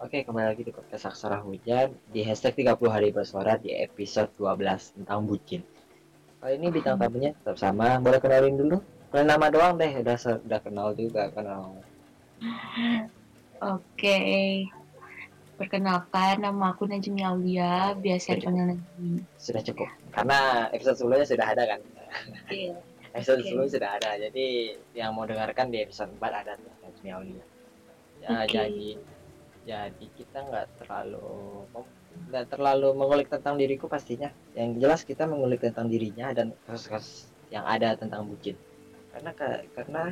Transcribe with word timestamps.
Oke, 0.00 0.24
kembali 0.24 0.56
lagi 0.56 0.64
di 0.64 0.72
podcast 0.72 1.12
Aksara 1.12 1.44
Hujan 1.44 1.92
di 2.08 2.24
hashtag 2.24 2.64
30 2.64 2.88
hari 2.88 3.12
bersuara 3.12 3.60
di 3.60 3.68
episode 3.68 4.32
12 4.40 4.96
tentang 4.96 5.28
bucin. 5.28 5.60
Kali 6.40 6.56
ini 6.56 6.72
bintang 6.72 6.96
tamunya 6.96 7.36
tetap 7.36 7.60
sama, 7.60 8.00
boleh 8.00 8.16
kenalin 8.16 8.56
dulu? 8.56 8.80
Kenal 9.12 9.36
nama 9.36 9.52
doang 9.52 9.76
deh, 9.76 10.00
udah 10.00 10.16
udah 10.40 10.60
kenal 10.64 10.96
juga 10.96 11.28
kenal. 11.28 11.76
Oke. 13.60 14.18
Perkenalkan 15.60 16.48
nama 16.48 16.72
aku 16.72 16.88
Najmi 16.88 17.20
Aulia, 17.20 17.92
biasa 17.92 18.40
dipanggil 18.40 18.72
Najmi. 18.72 19.20
Sudah 19.36 19.60
cukup. 19.60 19.92
Karena 20.16 20.72
episode 20.72 20.96
sebelumnya 20.96 21.28
sudah 21.28 21.44
ada 21.44 21.76
kan. 21.76 21.80
Iya. 22.48 22.72
episode 23.20 23.44
Oke. 23.44 23.52
sebelumnya 23.52 23.72
sudah 23.76 23.90
ada. 24.00 24.10
Jadi 24.16 24.80
yang 24.96 25.12
mau 25.12 25.28
dengarkan 25.28 25.68
di 25.68 25.84
episode 25.84 26.08
4 26.16 26.24
ada 26.24 26.56
Najmi 26.56 27.08
Aulia. 27.12 27.44
Ya, 28.24 28.48
Oke. 28.48 28.56
jadi 28.56 28.88
jadi 29.70 30.06
kita 30.18 30.38
nggak 30.50 30.66
terlalu 30.82 31.62
nggak 32.26 32.46
terlalu 32.50 32.88
mengulik 32.98 33.30
tentang 33.30 33.54
diriku 33.54 33.86
pastinya. 33.86 34.34
Yang 34.58 34.70
jelas 34.82 35.00
kita 35.06 35.30
mengulik 35.30 35.62
tentang 35.62 35.86
dirinya 35.86 36.34
dan 36.34 36.50
kasus-kasus 36.66 37.30
yang 37.54 37.62
ada 37.62 37.94
tentang 37.94 38.26
bucin. 38.26 38.58
Karena 39.14 39.30
ka- 39.30 39.62
karena 39.78 40.10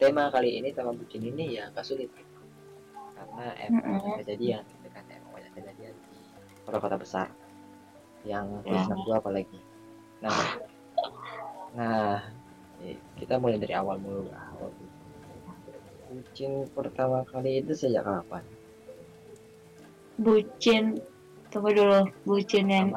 tema 0.00 0.32
kali 0.32 0.56
ini 0.56 0.72
tema 0.72 0.96
bucin 0.96 1.20
ini 1.28 1.60
ya 1.60 1.68
agak 1.68 1.84
sulit. 1.84 2.08
Karena 3.16 3.52
emang 3.68 4.00
Mm-mm. 4.00 4.16
kejadian 4.24 4.64
kan 4.88 5.04
emang 5.12 5.30
banyak 5.36 5.52
kejadian 5.60 5.92
di 5.92 6.16
kota-kota 6.64 6.96
besar. 6.96 7.28
Yang 8.24 8.64
Ya. 8.64 8.80
plus 8.80 8.84
62 8.88 9.20
apalagi. 9.20 9.60
Nah 10.24 10.36
nah 11.76 12.16
eh, 12.80 12.96
kita 13.20 13.36
mulai 13.36 13.60
dari 13.60 13.76
awal 13.76 14.00
mulu. 14.00 14.32
Awal 14.32 14.72
bucin 16.06 16.64
pertama 16.72 17.28
kali 17.28 17.60
itu 17.60 17.76
sejak 17.76 18.06
kapan 18.06 18.40
Bucin, 20.16 20.96
tunggu 21.48 21.70
dulu. 21.72 22.00
Bucin 22.24 22.66
yang 22.66 22.88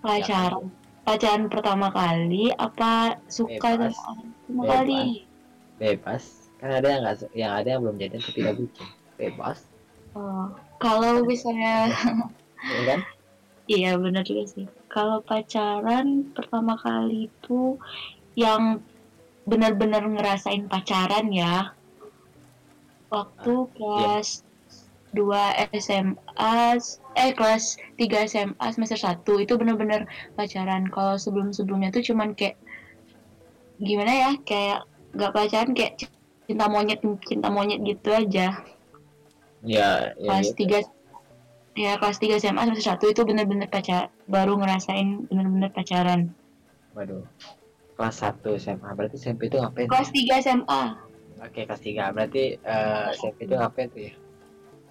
pacaran. 0.00 0.68
Pacaran 1.02 1.48
pertama 1.48 1.88
kali 1.88 2.52
apa 2.52 3.16
suka 3.26 3.80
Bebas. 3.80 3.96
sama 3.96 4.12
orang 4.12 4.28
pertama 4.28 4.62
Bebas. 4.62 4.76
kali? 4.76 5.04
bebas 5.78 6.24
kan 6.58 6.74
ada 6.74 6.90
yang 6.90 7.00
nggak 7.06 7.16
yang 7.38 7.52
ada 7.54 7.68
yang 7.70 7.80
belum 7.86 7.96
jadian 7.96 8.18
tapi 8.18 8.32
tidak 8.34 8.54
bucin 8.58 8.88
bebas 9.14 9.58
Oh, 10.10 10.50
kalau 10.82 11.22
misalnya 11.22 11.86
ya 12.74 12.82
kan 12.84 13.00
Iya 13.68 14.00
benar 14.00 14.24
juga 14.24 14.48
sih. 14.48 14.64
Kalau 14.88 15.20
pacaran 15.20 16.32
pertama 16.32 16.74
kali 16.74 17.28
itu 17.28 17.76
yang 18.32 18.80
benar-benar 19.44 20.02
ngerasain 20.02 20.64
pacaran 20.66 21.28
ya. 21.28 21.76
Waktu 23.08 23.54
kelas 23.76 24.42
2 25.16 25.72
SMA, 25.78 26.56
eh 27.16 27.30
kelas 27.32 27.80
3 27.96 28.28
SMA 28.28 28.66
semester 28.74 28.98
1 28.98 29.24
itu 29.44 29.54
benar-benar 29.56 30.04
pacaran. 30.36 30.88
Kalau 30.92 31.16
sebelum-sebelumnya 31.16 31.92
tuh 31.94 32.04
cuman 32.04 32.36
kayak 32.36 32.60
gimana 33.80 34.12
ya? 34.12 34.30
Kayak 34.44 34.84
nggak 35.16 35.32
pacaran 35.32 35.70
kayak 35.72 35.92
cinta 36.44 36.66
monyet 36.68 37.00
cinta 37.24 37.48
monyet 37.48 37.80
gitu 37.84 38.08
aja. 38.12 38.60
Ya 39.64 40.12
ya 40.16 40.28
kelas 40.28 40.52
gitu. 40.54 40.84
3 41.76 41.78
ya 41.78 41.92
kelas 41.96 42.18
3 42.20 42.42
SMA 42.42 42.62
semester 42.68 42.86
1 43.00 43.14
itu 43.16 43.22
bener-bener 43.24 43.68
pacar 43.70 44.12
baru 44.28 44.60
ngerasain 44.60 45.28
bener-bener 45.32 45.70
pacaran. 45.72 46.32
Waduh. 46.92 47.24
Kelas 47.98 48.22
1 48.22 48.44
SMA 48.62 48.88
berarti 48.94 49.16
SMP 49.18 49.50
itu 49.50 49.58
ngapain 49.58 49.90
kelas 49.90 50.10
3 50.14 50.44
SMA 50.44 51.08
oke 51.42 51.60
kelas 51.66 51.82
3 51.82 52.14
berarti 52.14 52.44
eh, 52.58 53.06
SMP 53.14 53.46
itu 53.46 53.54
ngapain 53.54 53.88
tuh 53.90 54.02
ya 54.10 54.12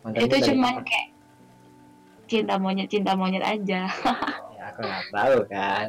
Mantannya 0.08 0.24
itu 0.24 0.32
dari 0.34 0.48
cuman 0.48 0.74
apa? 0.74 0.84
kayak 0.86 1.08
cinta 2.26 2.56
monyet 2.56 2.88
cinta 2.88 3.12
monyet 3.14 3.44
aja 3.44 3.82
ya 4.56 4.64
aku 4.70 4.80
nggak 4.82 5.06
tahu 5.12 5.38
kan 5.48 5.88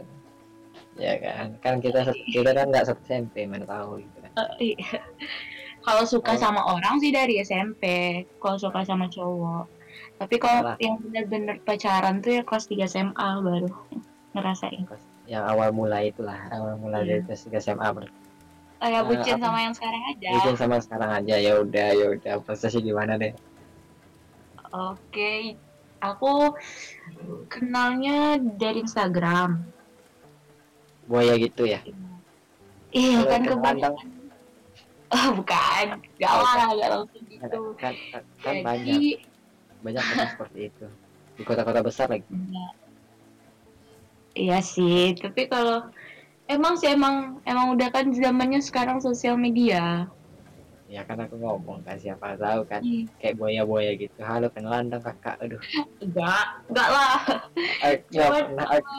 ya 0.96 1.14
kan 1.16 1.46
kan 1.60 1.74
kita 1.78 2.02
kita 2.28 2.50
kan 2.52 2.66
nggak 2.68 2.84
satu 2.84 2.98
SMP 3.04 3.46
mana 3.46 3.62
tahu 3.64 3.98
gitu 3.98 4.18
kan 4.18 4.30
Iya. 4.56 5.02
kalau 5.80 6.02
suka 6.04 6.34
Oh. 6.34 6.40
sama 6.40 6.62
orang 6.64 6.98
sih 6.98 7.10
dari 7.10 7.38
SMP 7.38 7.82
kalau 8.36 8.54
suka 8.56 8.82
sama 8.82 9.06
cowok 9.06 9.66
tapi 10.16 10.34
kalau 10.36 10.74
yang 10.76 10.98
bener-bener 10.98 11.58
pacaran 11.60 12.18
tuh 12.18 12.34
ya 12.34 12.42
kelas 12.42 12.66
3 12.66 12.86
SMA 12.86 13.14
baru 13.38 13.70
ngerasain 14.32 14.82
yang 15.26 15.44
awal 15.44 15.70
mulai 15.70 16.10
itulah 16.10 16.38
awal 16.48 16.74
mulai 16.76 17.02
dari 17.02 17.18
Iya. 17.20 17.26
kelas 17.28 17.42
3 17.46 17.62
SMA 17.64 17.88
berarti 17.88 18.14
kayak 18.78 18.94
Eh, 18.94 19.02
bucin 19.04 19.34
apa? 19.34 19.42
sama 19.44 19.58
yang 19.60 19.74
sekarang 19.74 20.02
aja 20.08 20.28
Bucin 20.32 20.54
sama 20.54 20.76
sekarang 20.78 21.10
aja 21.12 21.34
ya 21.34 21.52
udah 21.56 21.88
ya 21.92 22.06
udah 22.12 22.34
prosesnya 22.40 22.78
gimana 22.80 23.14
deh 23.14 23.34
Oke, 24.68 25.56
aku 26.04 26.52
kenalnya 27.48 28.36
dari 28.36 28.84
Instagram. 28.84 29.64
buaya 31.08 31.40
gitu 31.40 31.64
ya 31.64 31.80
Iya 32.92 33.20
kan 33.28 33.42
kebanyakan. 33.44 34.08
Oh, 35.08 35.28
bukan, 35.40 35.86
gak 36.20 36.32
Oh, 36.36 36.44
lah, 36.44 36.68
gak 36.76 36.88
langsung 36.92 37.24
kan 37.24 37.32
gitu. 37.32 37.60
kan, 37.80 37.94
kan, 38.12 38.24
kan 38.44 38.54
banyak 38.60 38.92
Jadi, 38.92 39.10
banyak 39.80 40.04
kan 40.04 40.16
seperti 40.28 40.58
itu 40.68 40.86
di 41.36 41.42
kota-kota 41.48 41.80
besar 41.80 42.12
lagi 42.12 42.28
ya. 42.28 42.68
iya 44.36 44.58
sih. 44.60 45.16
Tapi 45.16 45.48
kalau 45.48 45.88
emang 46.48 46.76
sih 46.76 46.92
emang 46.92 47.40
emang 47.48 47.72
udah 47.76 47.88
kan 47.88 48.12
zamannya 48.12 48.60
sekarang 48.60 49.00
sosial 49.00 49.40
media. 49.40 50.08
Ya 50.88 51.04
kan 51.04 51.20
aku 51.20 51.36
ngomong 51.36 51.84
kan 51.84 52.00
siapa 52.00 52.32
tahu 52.40 52.64
kan 52.64 52.80
Ih, 52.80 53.04
kayak 53.20 53.36
buaya-buaya 53.36 53.92
gitu. 54.00 54.16
Halo 54.24 54.48
kenalan 54.48 54.88
dong 54.88 55.04
kakak. 55.04 55.36
Aduh. 55.44 55.60
Enggak, 56.00 56.64
enggak 56.72 56.88
lah. 56.88 57.16
aku, 57.84 58.08
Cuman, 58.08 58.42
pernah, 58.48 58.66
aku, 58.72 58.92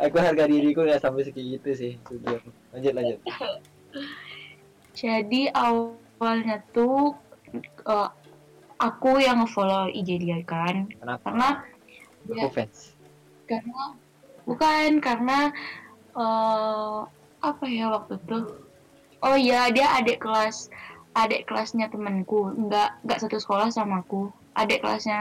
aku 0.00 0.16
harga 0.16 0.44
diriku 0.48 0.80
nggak 0.88 1.04
sampai 1.04 1.28
segitu 1.28 1.68
sih 1.76 1.92
jujur 2.08 2.40
lanjut 2.72 2.92
lanjut. 2.96 3.18
Jadi 5.04 5.52
awalnya 5.52 6.64
tuh 6.72 7.12
eh, 7.84 8.10
aku 8.80 9.20
yang 9.20 9.44
nge-follow 9.44 9.92
IG 9.92 10.24
dia 10.24 10.40
kan, 10.48 10.88
kenapa? 10.96 11.28
Karena 11.28 11.50
aku 12.40 12.48
fans. 12.56 12.96
karena 13.44 13.92
bukan 14.48 15.04
karena 15.04 15.52
eh 16.16 17.00
apa 17.44 17.64
ya 17.68 17.92
waktu 17.92 18.16
itu? 18.16 18.64
Oh 19.20 19.36
iya 19.36 19.68
dia 19.68 19.92
adik 20.00 20.24
kelas 20.24 20.72
adik 21.14 21.46
kelasnya 21.48 21.90
temanku. 21.90 22.52
Nggak 22.54 23.02
nggak 23.06 23.18
satu 23.22 23.38
sekolah 23.38 23.70
sama 23.70 24.02
aku. 24.02 24.30
Adik 24.54 24.82
kelasnya 24.82 25.20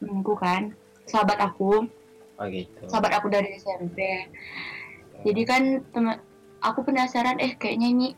temanku 0.00 0.34
kan 0.36 0.72
sahabat 1.08 1.38
aku. 1.40 1.88
Oh 2.34 2.46
gitu. 2.50 2.82
Sahabat 2.90 3.22
aku 3.22 3.30
dari 3.30 3.54
SMP 3.56 4.28
jadi 5.24 5.42
kan 5.46 5.62
teman 5.94 6.18
aku 6.60 6.82
penasaran 6.82 7.38
eh 7.38 7.54
kayaknya 7.54 7.88
ini 7.94 8.08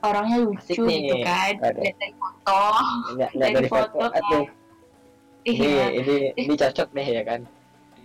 orangnya 0.00 0.46
Asik 0.56 0.78
lucu 0.78 0.82
nih. 0.86 0.98
gitu 1.04 1.16
kan. 1.26 1.52
Lihat 1.58 1.96
dari 1.98 2.14
foto. 2.16 2.62
Nggak 3.18 3.30
nggak 3.34 3.50
dari 3.50 3.54
dari 3.58 3.68
foto 3.68 3.86
foto, 3.90 4.06
kan. 4.08 4.20
aduh 4.22 4.46
ini 5.42 5.66
iya 5.66 5.86
ini 5.90 6.16
ini 6.38 6.54
cocok 6.54 6.88
deh 6.94 7.06
ya 7.06 7.22
kan? 7.26 7.40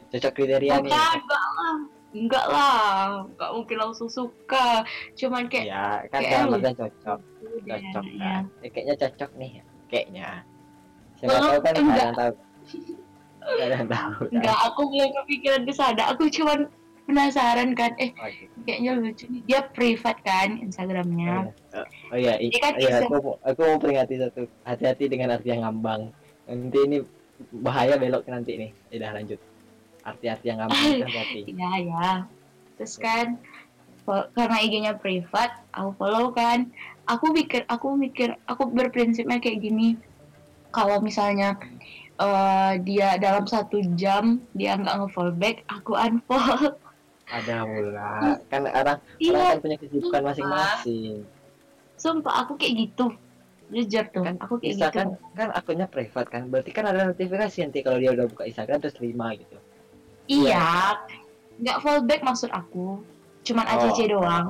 Cocok 0.10 0.32
kriteria 0.34 0.74
nih. 0.82 0.90
Enggak 0.90 1.14
lah. 1.30 1.76
Enggak 2.18 2.46
lah. 2.50 3.06
Enggak 3.30 3.52
mungkin 3.54 3.78
langsung 3.78 4.10
suka. 4.10 4.82
Cuman 5.14 5.46
kayak 5.46 5.66
ya 5.70 5.86
kan 6.10 6.22
kayak 6.26 6.76
cocok 6.76 7.20
cocok 7.60 8.06
ya. 8.08 8.22
kan 8.22 8.44
Eh, 8.60 8.70
kayaknya 8.70 8.96
cocok 8.98 9.32
nih 9.36 9.52
kayaknya 9.88 10.28
siapa 11.16 11.34
Oh, 11.34 11.42
tahu 11.42 11.60
kan 11.60 11.74
nggak 11.74 11.82
ada 11.82 11.82
enggak. 11.82 12.04
yang 12.04 12.16
tahu 12.16 12.34
ada 13.48 13.66
yang 13.74 13.88
tahu 13.88 14.12
kan 14.20 14.36
Enggak, 14.36 14.58
aku 14.62 14.82
belum 14.86 15.10
kepikiran 15.16 15.62
ke 15.64 15.74
sana. 15.74 16.04
Aku 16.12 16.24
cuman 16.28 16.60
penasaran 17.04 17.72
kan, 17.72 17.96
eh 17.96 18.12
oh, 18.14 18.28
gitu. 18.28 18.52
kayaknya 18.64 18.92
lucu 18.94 19.26
nih. 19.26 19.42
Dia 19.46 19.60
privat 19.66 20.20
kan 20.22 20.60
Instagramnya. 20.60 21.56
Oh 22.12 22.18
iya, 22.18 22.36
i- 22.36 22.52
Ini 22.52 22.58
kan 22.60 22.72
oh 22.76 22.80
iya, 22.84 22.98
aku, 23.02 23.40
aku 23.40 23.60
mau 23.64 23.80
peringati 23.80 24.20
satu. 24.20 24.44
Hati-hati 24.62 25.08
dengan 25.08 25.32
arti 25.32 25.48
yang 25.48 25.64
ngambang. 25.64 26.12
Nanti 26.44 26.80
ini 26.84 26.98
bahaya 27.56 27.96
belok 27.96 28.28
nanti 28.28 28.60
nih. 28.60 28.72
Udah 28.92 29.12
lanjut. 29.16 29.40
Arti-arti 30.04 30.46
yang 30.46 30.60
ngambang 30.60 30.84
hati-hati. 31.00 31.40
Iya 31.48 31.72
ya. 31.88 32.08
Terus 32.76 32.94
kan 33.00 33.40
fo- 34.08 34.32
karena 34.32 34.64
IG-nya 34.64 34.94
privat, 34.96 35.52
aku 35.70 35.92
follow 36.00 36.32
kan. 36.32 36.72
Aku 37.04 37.36
mikir, 37.36 37.68
aku 37.68 37.92
mikir, 37.94 38.40
aku 38.48 38.72
berprinsipnya 38.72 39.38
kayak 39.38 39.60
gini. 39.60 40.00
Kalau 40.72 41.00
misalnya 41.00 41.60
eh, 42.16 42.74
dia 42.82 43.20
dalam 43.20 43.44
satu 43.44 43.84
jam 43.94 44.40
dia 44.52 44.74
nggak 44.74 44.96
nge-follow 45.04 45.36
back, 45.36 45.68
aku 45.68 45.92
unfollow. 45.94 46.80
Ada 47.28 47.68
mula. 47.68 48.12
Kan 48.52 48.64
orang, 48.64 48.98
orang 48.98 49.00
Iya, 49.20 49.52
kan 49.52 49.60
punya 49.60 49.78
kesibukan 49.78 50.22
masing-masing. 50.24 51.28
sumpah 52.00 52.46
aku 52.46 52.56
kayak 52.56 52.88
gitu. 52.88 53.12
Jujur 53.68 54.06
tuh, 54.16 54.24
Kan 54.24 54.40
aku 54.40 54.64
kayak 54.64 54.80
Bisa 54.80 54.88
gitu. 54.88 54.96
kan, 54.96 55.08
kan 55.36 55.50
akunnya 55.52 55.88
privat 55.92 56.32
kan. 56.32 56.48
Berarti 56.48 56.72
kan 56.72 56.88
ada 56.88 57.12
notifikasi 57.12 57.68
nanti 57.68 57.84
kalau 57.84 58.00
dia 58.00 58.16
udah 58.16 58.32
buka 58.32 58.48
Instagram 58.48 58.80
terus 58.80 58.96
terima 58.96 59.36
gitu. 59.36 59.60
Iya, 60.28 60.96
nggak 61.60 61.78
fallback 61.84 62.22
maksud 62.24 62.48
aku. 62.48 63.04
Cuman 63.48 63.66
Oh. 63.66 63.74
ACC 63.80 64.00
doang. 64.12 64.48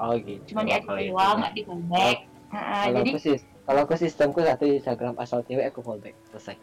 Oh 0.00 0.12
gitu. 0.16 0.40
Cuman 0.52 0.62
di 0.64 0.72
ACC 0.72 0.88
itu. 0.96 1.12
doang, 1.12 1.36
nggak 1.38 1.52
di 1.52 1.62
fallback. 1.68 2.16
Nah, 2.50 2.62
Kalau 2.82 2.96
jadi 2.98 3.10
aku 3.14 3.18
kalau 3.62 3.80
aku 3.86 3.94
sistemku 3.94 4.38
satu 4.42 4.64
Instagram 4.66 5.14
asal 5.20 5.38
cewek 5.46 5.70
aku 5.70 5.78
follow 5.84 6.02
back 6.02 6.16
selesai. 6.32 6.56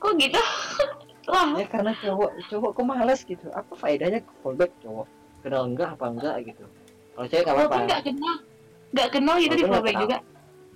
Kok 0.00 0.12
gitu? 0.16 0.40
Wah 1.32 1.56
ya 1.56 1.66
karena 1.68 1.92
cowok 1.98 2.30
cowok 2.48 2.70
kok 2.72 2.84
males 2.84 3.20
gitu. 3.24 3.46
Apa 3.52 3.72
faedahnya 3.76 4.24
follow 4.40 4.56
back 4.56 4.72
cowok? 4.80 5.06
Kenal 5.44 5.62
enggak 5.68 5.88
apa 5.92 6.06
enggak 6.08 6.34
gitu. 6.48 6.64
Kalau 7.12 7.26
cewek 7.28 7.42
nggak 7.44 7.56
apa-apa. 7.58 7.76
nggak 7.84 8.02
kenal. 8.08 8.34
Nggak 8.94 9.08
kenal 9.12 9.36
gitu 9.42 9.54
di 9.54 9.64
Walaupun 9.64 9.68
follow 9.68 9.84
back 9.84 9.94
nggak 9.94 10.04
juga. 10.08 10.18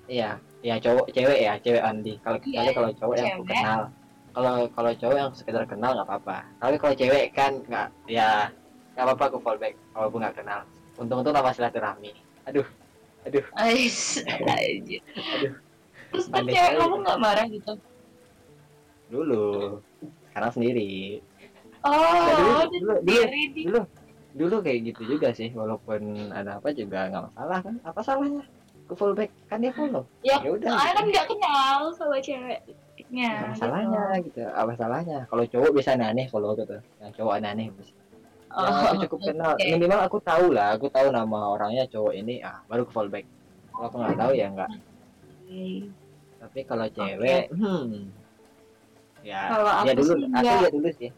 Iya 0.08 0.30
ya 0.58 0.74
cowok 0.82 1.06
cewek 1.14 1.38
ya 1.40 1.52
cewek 1.62 1.82
Andi. 1.86 2.14
Kalau 2.20 2.38
kecuali 2.42 2.70
kalau 2.74 2.90
cowok 2.92 3.14
yang 3.16 3.28
aku 3.30 3.42
cewek. 3.46 3.56
kenal. 3.56 3.80
Kalau 4.28 4.54
kalau 4.76 4.92
cowok 4.92 5.16
yang 5.16 5.30
sekedar 5.32 5.64
kenal 5.64 5.90
nggak 5.96 6.08
apa-apa. 6.10 6.38
Tapi 6.60 6.76
kalau 6.76 6.94
cewek 6.98 7.24
kan 7.32 7.52
nggak 7.64 7.86
ya 8.04 8.52
nggak 8.98 9.14
apa-apa 9.14 9.24
aku 9.30 9.38
follow 9.38 9.62
back 9.62 9.78
walaupun 9.94 10.18
nggak 10.26 10.42
kenal. 10.42 10.66
Untung-untung 10.98 11.30
nama 11.30 11.54
silaturahmi. 11.54 12.10
Aduh 12.50 12.66
aduh. 13.22 13.44
Ais, 13.54 14.26
anjir. 14.26 14.98
Aduh. 15.38 15.54
terus 16.10 16.26
Pandai 16.26 16.58
cewek 16.58 16.74
kamu 16.82 16.96
nggak 17.06 17.18
marah 17.22 17.46
gitu? 17.46 17.72
Dulu. 19.06 19.78
Sekarang 20.26 20.50
sendiri. 20.50 21.22
Oh 21.86 21.94
dulu- 21.94 22.58
udah 22.58 22.66
dulu- 22.66 22.82
dulu- 22.82 23.02
di 23.06 23.62
dulu 23.62 23.80
dulu 24.34 24.56
kayak 24.66 24.78
gitu 24.90 25.02
juga 25.14 25.30
sih 25.30 25.54
walaupun 25.54 26.34
ada 26.34 26.58
apa 26.58 26.74
juga 26.74 27.06
nggak 27.06 27.22
masalah 27.30 27.58
kan. 27.62 27.74
Apa 27.86 28.00
salahnya? 28.02 28.42
Aku 28.90 28.98
follow 28.98 29.14
back 29.14 29.30
kan 29.46 29.62
dia 29.62 29.70
follow. 29.70 30.02
Ya 30.26 30.42
ya 30.42 30.50
udah 30.58 30.74
soalnya 30.74 30.90
gitu. 30.90 30.98
kan 30.98 31.06
nggak 31.14 31.26
kenal 31.30 31.78
sama 31.94 32.16
ceweknya 32.18 33.30
Nggak 33.30 33.50
masalahnya 33.54 34.02
gitu 34.26 34.42
apa 34.42 34.72
salahnya? 34.74 35.18
Kalau 35.30 35.44
cowok 35.46 35.70
bisa 35.70 35.94
aneh 35.94 36.26
follow 36.26 36.58
gitu. 36.58 36.82
Yang 36.98 37.12
cowok 37.14 37.34
aneh 37.38 37.70
bisa 37.78 37.94
Oh, 38.48 38.64
yang 38.64 38.76
aku 38.80 38.96
cukup 39.04 39.20
kenal. 39.28 39.52
Oke. 39.54 39.64
minimal 39.76 40.00
aku 40.08 40.18
tahu 40.24 40.46
lah 40.56 40.72
aku 40.72 40.86
tahu 40.88 41.12
nama 41.12 41.38
orangnya 41.52 41.84
cowok 41.92 42.14
ini. 42.16 42.40
Ah 42.40 42.64
baru 42.64 42.88
aku 42.88 42.92
follow 42.96 43.12
back 43.12 43.28
kalau 43.72 43.84
aku 43.92 43.96
nggak 44.00 44.16
tahu 44.16 44.32
ya 44.32 44.46
nggak. 44.48 44.70
Oke. 44.72 45.66
tapi 46.38 46.58
kalau 46.62 46.86
cewek 46.94 47.50
hmm. 47.50 48.14
Ya 49.26 49.50
Kalau 49.50 49.66
ya 49.82 49.92
dulu 49.98 50.12
sih 50.14 50.30
aku 50.32 50.46
ya 50.48 50.70
dulu 50.70 50.88
sih. 50.94 51.10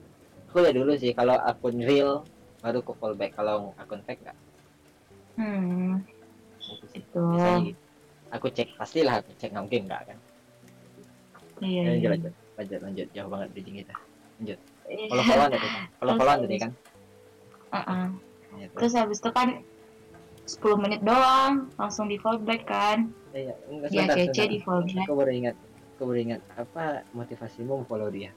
Aku 0.51 0.57
ya 0.65 0.73
dulu 0.75 0.93
sih. 0.99 1.11
Kalau 1.15 1.37
akun 1.39 1.77
real 1.79 2.13
baru 2.61 2.79
aku 2.83 2.93
follow 2.99 3.15
back 3.15 3.33
kalau 3.39 3.71
akun 3.79 4.03
fake 4.03 4.23
nggak. 4.27 4.39
Hmm. 5.39 6.03
Sih. 6.59 6.99
itu. 6.99 7.23
Biasanya 7.23 7.61
gitu. 7.71 7.81
aku 8.35 8.47
cek 8.51 8.69
pastilah 8.75 9.15
aku 9.23 9.31
cek 9.39 9.55
nggak 9.55 9.65
mungkin 9.71 9.83
nggak 9.87 10.03
kan? 10.11 10.19
Iya 11.61 11.83
Ya, 11.85 11.93
iya. 11.95 12.09
lanjut 12.11 12.11
lanjut 12.11 12.35
lanjut. 12.59 12.81
Lanjut 12.83 13.07
jauh 13.15 13.31
banget 13.31 13.49
bridging 13.55 13.79
kita. 13.87 13.95
Iya. 14.41 14.57
follow 15.07 15.23
followan 15.23 15.51
tadi 15.55 15.69
kan 15.69 15.83
follow 16.01 16.15
followan 16.19 16.39
tadi 16.43 16.57
kan 16.59 16.71
Gitu. 18.51 18.75
terus 18.77 18.93
habis 18.93 19.19
itu 19.19 19.31
kan 19.31 19.49
10 20.45 20.83
menit 20.83 21.01
doang 21.01 21.71
langsung 21.75 22.07
di 22.07 22.19
follow 22.19 22.43
back 22.43 22.67
kan? 22.67 23.07
Iya, 23.31 23.55
enggak 23.71 23.89
sebentar, 23.89 24.17
sebentar. 24.19 24.47
di 24.47 24.59
follow 24.61 24.83
back 24.83 25.07
Aku 25.07 25.15
baru 25.15 25.31
ingat, 25.33 25.55
aku 25.95 26.03
baru 26.05 26.19
ingat 26.21 26.41
apa 26.55 26.85
motivasimu 27.13 27.87
follow 27.87 28.11
dia? 28.11 28.35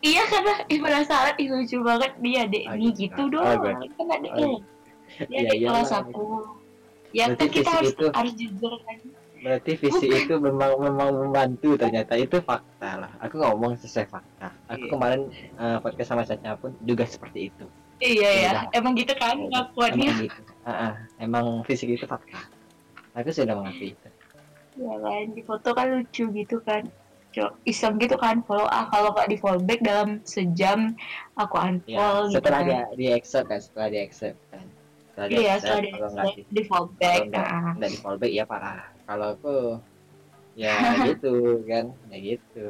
iya 0.00 0.24
karena 0.24 0.64
ih 0.66 0.80
penasaran 0.80 1.36
ih 1.36 1.48
lucu 1.50 1.76
banget. 1.84 2.12
Dia 2.24 2.42
dek 2.48 2.64
Oh, 2.64 2.74
ini 2.74 2.88
gitu. 2.96 3.00
gitu 3.04 3.22
Oh, 3.22 3.28
doang. 3.28 3.60
Gue- 3.60 3.92
kan 3.92 4.06
ada 4.08 4.28
oh, 4.32 4.56
dia 5.28 5.28
Iya, 5.28 5.50
di 5.52 5.56
iya 5.60 5.68
kelas 5.68 5.90
lah, 5.92 6.00
aku 6.00 6.24
ya 7.10 7.24
kan 7.34 7.48
kita 7.50 7.70
harus 7.74 7.92
itu- 7.92 8.14
harus 8.14 8.32
jujur 8.32 8.72
kan 8.80 8.96
Berarti 9.40 9.72
visi 9.74 10.06
itu 10.06 10.36
memang 10.36 10.76
memang 10.76 11.10
membantu 11.16 11.72
ternyata 11.74 12.12
itu 12.14 12.38
fakta 12.40 13.00
lah. 13.00 13.12
Aku 13.24 13.40
ngomong 13.40 13.72
sesuai 13.76 14.06
fakta. 14.06 14.52
Aku 14.68 14.84
Iya. 14.84 14.90
kemarin 14.92 15.20
eh, 15.32 15.78
podcast 15.80 16.08
sama 16.08 16.22
Caca 16.22 16.56
pun 16.56 16.76
juga 16.84 17.04
seperti 17.04 17.48
itu. 17.48 17.64
iya 18.00 18.30
ya 18.32 18.50
Iya. 18.56 18.80
emang 18.80 18.96
gitu 18.96 19.12
kan 19.12 19.36
ngakuannya 19.36 20.08
Emang 20.08 20.24
gitu. 20.24 20.40
Ah, 20.64 20.72
ah. 20.72 20.92
emang 21.16 21.60
fisik 21.64 21.88
itu 21.90 22.04
fakta. 22.04 22.40
Aku 23.12 23.28
sudah 23.28 23.52
mengakui 23.52 23.92
itu. 23.92 24.08
ya 24.78 24.94
kan 24.96 25.24
di 25.34 25.42
foto 25.42 25.68
kan 25.74 25.86
lucu 25.92 26.24
gitu 26.30 26.56
kan 26.62 26.86
Cok, 27.30 27.62
iseng 27.62 27.94
gitu 27.98 28.16
kan 28.16 28.42
follow 28.42 28.64
ah 28.66 28.88
kalau 28.88 29.12
nggak 29.12 29.28
di 29.28 29.36
follow 29.36 29.60
back 29.60 29.78
dalam 29.82 30.18
sejam 30.24 30.94
aku 31.34 31.54
Ya, 31.58 31.62
unfollow 31.68 32.26
gitu 32.26 32.34
setelah 32.38 32.60
kan 32.60 32.66
dia 32.66 32.82
di 32.96 33.06
accept 33.10 33.46
kan, 33.46 33.60
setelah 33.60 33.88
di 33.88 33.98
accept 34.00 34.38
kan. 34.48 34.64
Setelah 35.10 35.26
di 35.26 35.34
iya 35.36 35.50
accept, 35.54 35.82
setelah 35.84 36.24
di, 36.26 36.32
di 36.32 36.42
di 36.50 36.62
follow 36.64 36.88
back 36.96 37.20
nah. 37.28 37.74
nggak 37.76 37.90
di 37.90 37.98
fallback 37.98 38.32
ya 38.32 38.44
parah 38.44 38.80
kalau 39.10 39.34
aku 39.34 39.56
ya 40.54 40.70
gitu 41.10 41.66
kan 41.66 41.90
ya 42.14 42.18
gitu. 42.22 42.66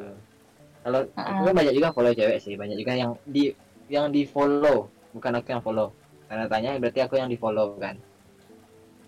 Kalau 0.81 1.05
aku 1.13 1.41
kan 1.45 1.53
banyak 1.53 1.73
juga 1.77 1.93
follow 1.93 2.09
cewek 2.17 2.41
sih 2.41 2.57
banyak 2.57 2.81
juga 2.81 2.97
yang 2.97 3.13
di 3.29 3.53
yang 3.93 4.09
di 4.09 4.25
follow 4.25 4.89
bukan 5.13 5.37
aku 5.37 5.53
yang 5.53 5.61
follow. 5.61 5.93
Karena 6.25 6.49
tanya 6.49 6.81
berarti 6.81 7.05
aku 7.05 7.21
yang 7.21 7.29
di 7.29 7.37
follow 7.37 7.77
kan? 7.77 8.01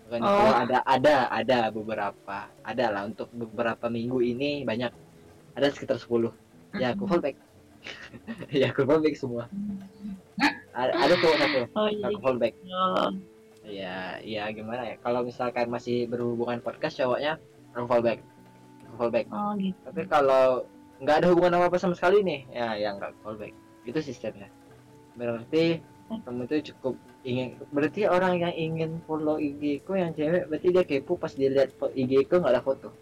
Bukan 0.06 0.20
Oh. 0.22 0.30
follow 0.30 0.54
ada 0.62 0.78
ada 0.86 1.14
ada 1.34 1.58
beberapa. 1.74 2.38
Ada 2.62 2.86
lah 2.94 3.02
untuk 3.10 3.26
beberapa 3.34 3.90
minggu 3.90 4.22
ini 4.22 4.62
banyak. 4.62 4.94
Ada 5.58 5.74
sekitar 5.74 5.98
10 5.98 6.30
ya 6.78 6.94
aku 6.94 7.10
follow 7.10 7.24
back. 7.26 7.34
Ya 8.54 8.70
aku 8.70 8.86
follow 8.86 9.02
back 9.02 9.16
semua. 9.18 9.44
Ada, 10.70 10.92
ada 10.94 11.14
cowok 11.18 11.36
satu. 11.42 11.60
Oh 11.74 11.88
iya 11.90 12.04
aku 12.06 12.18
follow 12.22 12.38
back. 12.38 12.54
gitu. 12.62 13.33
Ya 13.64 14.20
ya 14.20 14.44
gimana 14.52 14.92
ya? 14.92 14.96
Kalau 15.00 15.24
misalkan 15.24 15.72
masih 15.72 16.06
berhubungan 16.06 16.60
podcast 16.60 17.00
cowoknya 17.00 17.40
follow 17.74 18.04
back 18.04 18.20
aku 18.86 18.94
follow 19.00 19.12
back 19.12 19.26
oh 19.32 19.52
gitu. 19.56 19.76
Tapi 19.88 20.02
kalau 20.06 20.68
nggak 21.02 21.16
ada 21.20 21.26
hubungan 21.32 21.58
apa 21.58 21.72
apa 21.72 21.78
sama 21.80 21.96
sekali 21.98 22.22
nih 22.22 22.40
ya 22.52 22.76
ya 22.78 22.88
nggak 22.94 23.16
follow 23.24 23.40
back 23.40 23.52
itu 23.88 23.98
sistemnya. 24.00 24.48
Berarti 25.16 25.80
kamu 26.04 26.44
itu 26.46 26.70
cukup 26.72 26.94
ingin 27.24 27.56
berarti 27.72 28.04
orang 28.04 28.36
yang 28.36 28.52
ingin 28.52 29.00
follow 29.08 29.40
IG 29.40 29.80
ku 29.88 29.96
yang 29.96 30.12
cewek 30.12 30.44
berarti 30.46 30.68
dia 30.68 30.84
kepo 30.84 31.16
pas 31.16 31.32
dia 31.32 31.48
lihat 31.48 31.72
fo- 31.80 31.90
IG 31.96 32.28
ku 32.28 32.38
nggak 32.38 32.52
ada 32.54 32.62
foto? 32.62 32.92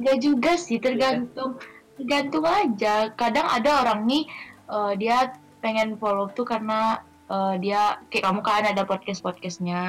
Enggak 0.00 0.16
juga 0.24 0.52
sih, 0.56 0.80
tergantung. 0.80 1.60
Tergantung 2.00 2.48
aja. 2.48 3.12
Kadang 3.12 3.44
ada 3.44 3.84
orang 3.84 4.08
nih 4.08 4.24
eh, 4.72 4.92
dia 4.96 5.36
pengen 5.60 6.00
follow 6.00 6.32
tuh 6.32 6.48
karena 6.48 7.04
eh, 7.30 7.54
dia 7.58 7.80
kayak 8.06 8.24
kamu 8.26 8.40
kan 8.40 8.64
ada 8.64 8.82
podcast 8.82 9.20
podcastnya, 9.20 9.82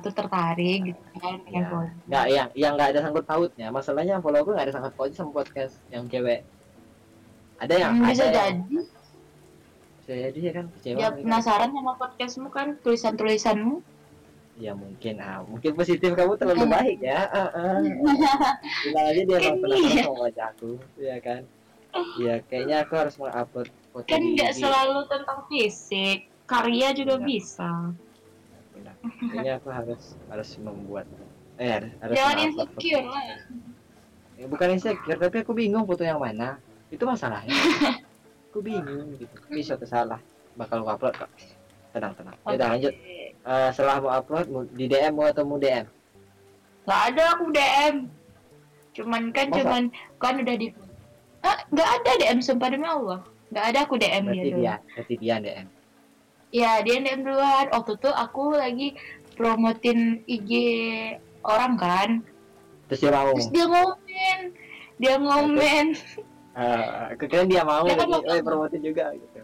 tuh 0.00 0.10
tertarik 0.10 0.80
gitu 0.88 1.00
kan 1.14 1.38
pengen 1.40 1.62
Ya. 1.62 1.68
follow. 1.68 1.90
nggak 2.04 2.24
yang 2.28 2.48
yang 2.54 2.72
nggak 2.74 2.88
ada 2.90 3.00
sangkut 3.00 3.24
pautnya 3.24 3.68
masalahnya 3.68 4.18
follow 4.18 4.40
aku 4.40 4.50
nggak 4.50 4.66
ada 4.66 4.74
sangkut 4.74 4.94
pautnya 4.94 5.16
sama 5.16 5.32
podcast 5.32 5.78
yang 5.88 6.04
cewek 6.04 6.42
ada 7.56 7.74
yang 7.74 7.92
Hmm, 7.92 8.02
ada 8.02 8.10
bisa 8.12 8.24
yang- 8.24 8.34
jadi 8.34 8.78
bisa 9.98 10.12
jadi 10.24 10.38
ya 10.40 10.52
kan 10.52 10.64
kecewa 10.72 10.96
dia 10.96 11.08
mereka. 11.08 11.22
penasaran 11.22 11.70
sama 11.70 11.92
podcastmu 11.94 12.48
kan 12.48 12.66
tulisan 12.80 13.14
tulisanmu. 13.14 13.76
ya 14.56 14.74
mungkin 14.74 15.14
ah 15.18 15.38
mungkin 15.44 15.70
positif 15.72 16.10
kamu 16.12 16.34
terlalu 16.34 16.64
Hmm. 16.64 16.74
baik 16.74 16.98
ya 16.98 17.20
ah, 17.24 17.46
ah. 17.48 17.78
bilang 18.82 19.06
aja 19.06 19.20
dia 19.20 19.36
emang 19.36 19.42
Kan 19.44 19.54
penasaran 19.60 19.86
iya. 19.88 20.02
sama 20.02 20.18
wajahku 20.20 20.70
ya 20.98 21.16
kan 21.20 21.40
ya 22.18 22.34
kayaknya 22.44 22.76
aku 22.82 22.92
harus 22.94 23.14
mengupload 23.16 23.66
kan 24.02 24.18
nggak 24.20 24.52
selalu 24.52 24.98
tentang 25.06 25.38
fisik, 25.46 26.26
karya 26.48 26.88
juga 26.90 27.14
Iya. 27.14 27.22
bisa. 27.22 27.70
Benar. 28.72 28.94
kayaknya 29.28 29.52
aku 29.58 29.68
harus 29.68 30.02
harus 30.26 30.50
membuat 30.56 31.06
eh 31.58 31.90
harus 31.98 32.14
Jangan 32.14 32.36
insecure 32.40 33.04
lah. 33.04 33.24
Ya, 34.34 34.46
bukan 34.46 34.68
insecure 34.72 35.18
tapi 35.18 35.36
aku 35.42 35.52
bingung 35.52 35.82
foto 35.82 36.00
yang 36.00 36.18
mana 36.18 36.56
itu 36.88 37.02
masalahnya 37.02 37.50
aku 38.48 38.58
bingung 38.58 39.12
gitu 39.14 39.34
suatu 39.60 39.82
salah 39.82 40.22
bakal 40.54 40.80
aku 40.80 40.88
upload 40.88 41.14
kok 41.16 41.30
tenang 41.90 42.14
tenang 42.14 42.34
ya 42.38 42.54
udah 42.54 42.68
lanjut 42.72 42.94
Eh, 43.40 43.70
setelah 43.72 43.96
mau 43.98 44.12
upload 44.12 44.46
mau 44.46 44.62
di 44.68 44.84
DM 44.84 45.12
mau 45.14 45.24
atau 45.24 45.40
mau 45.42 45.56
DM 45.56 45.86
Gak 46.84 47.00
ada 47.12 47.22
aku 47.32 47.48
DM. 47.48 47.94
Cuman 48.92 49.22
kan 49.30 49.46
Masa? 49.46 49.56
cuman 49.58 49.82
kan 50.16 50.34
udah 50.36 50.56
di 50.56 50.68
ah, 51.40 51.56
gak 51.68 51.88
ada 51.96 52.10
DM 52.18 52.38
sumpah 52.38 52.68
demi 52.68 52.84
Allah. 52.84 53.20
Gak 53.48 53.64
ada 53.66 53.78
aku 53.84 53.96
DM 53.96 54.20
berarti 54.22 54.36
dia 54.38 54.50
dulu. 54.50 54.60
dia 54.60 54.74
berarti 54.86 55.14
dia 55.16 55.36
DM 55.38 55.66
Ya 56.54 56.80
dia 56.80 56.96
DM 57.00 57.24
duluan. 57.24 57.66
Waktu 57.72 58.00
itu 58.00 58.10
aku 58.12 58.56
lagi 58.56 58.88
promotin 59.36 60.24
IG 60.24 60.52
orang 61.44 61.74
kan. 61.76 62.10
terus 62.88 63.04
dia 63.04 63.12
mau 63.12 63.36
Terus 63.36 63.50
dia 63.52 63.66
ngomen. 63.68 64.38
Dia 64.96 65.14
ngomen. 65.20 65.86
Eh, 66.58 66.84
aku 67.14 67.24
kira 67.28 67.44
dia 67.44 67.62
mau 67.62 67.84
Dia 67.84 68.00
kan 68.00 68.08
oh 68.16 68.22
promotin 68.42 68.82
juga 68.82 69.14
gitu 69.14 69.38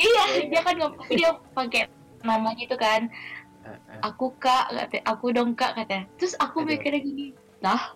iya, 0.00 0.22
dia 0.48 0.60
kan 0.64 0.74
ngomen. 0.80 1.06
Dia 1.12 1.30
pakai 1.52 1.92
namanya 2.24 2.62
itu 2.64 2.76
kan. 2.80 3.12
Eh, 3.60 3.76
eh. 3.76 4.00
Aku 4.08 4.32
kak, 4.40 4.72
kata, 4.72 5.04
aku 5.04 5.36
dong 5.36 5.52
kak 5.52 5.76
kata. 5.76 6.08
Terus 6.16 6.34
aku 6.40 6.64
mikirnya 6.64 7.04
gini. 7.04 7.36
Lah, 7.60 7.92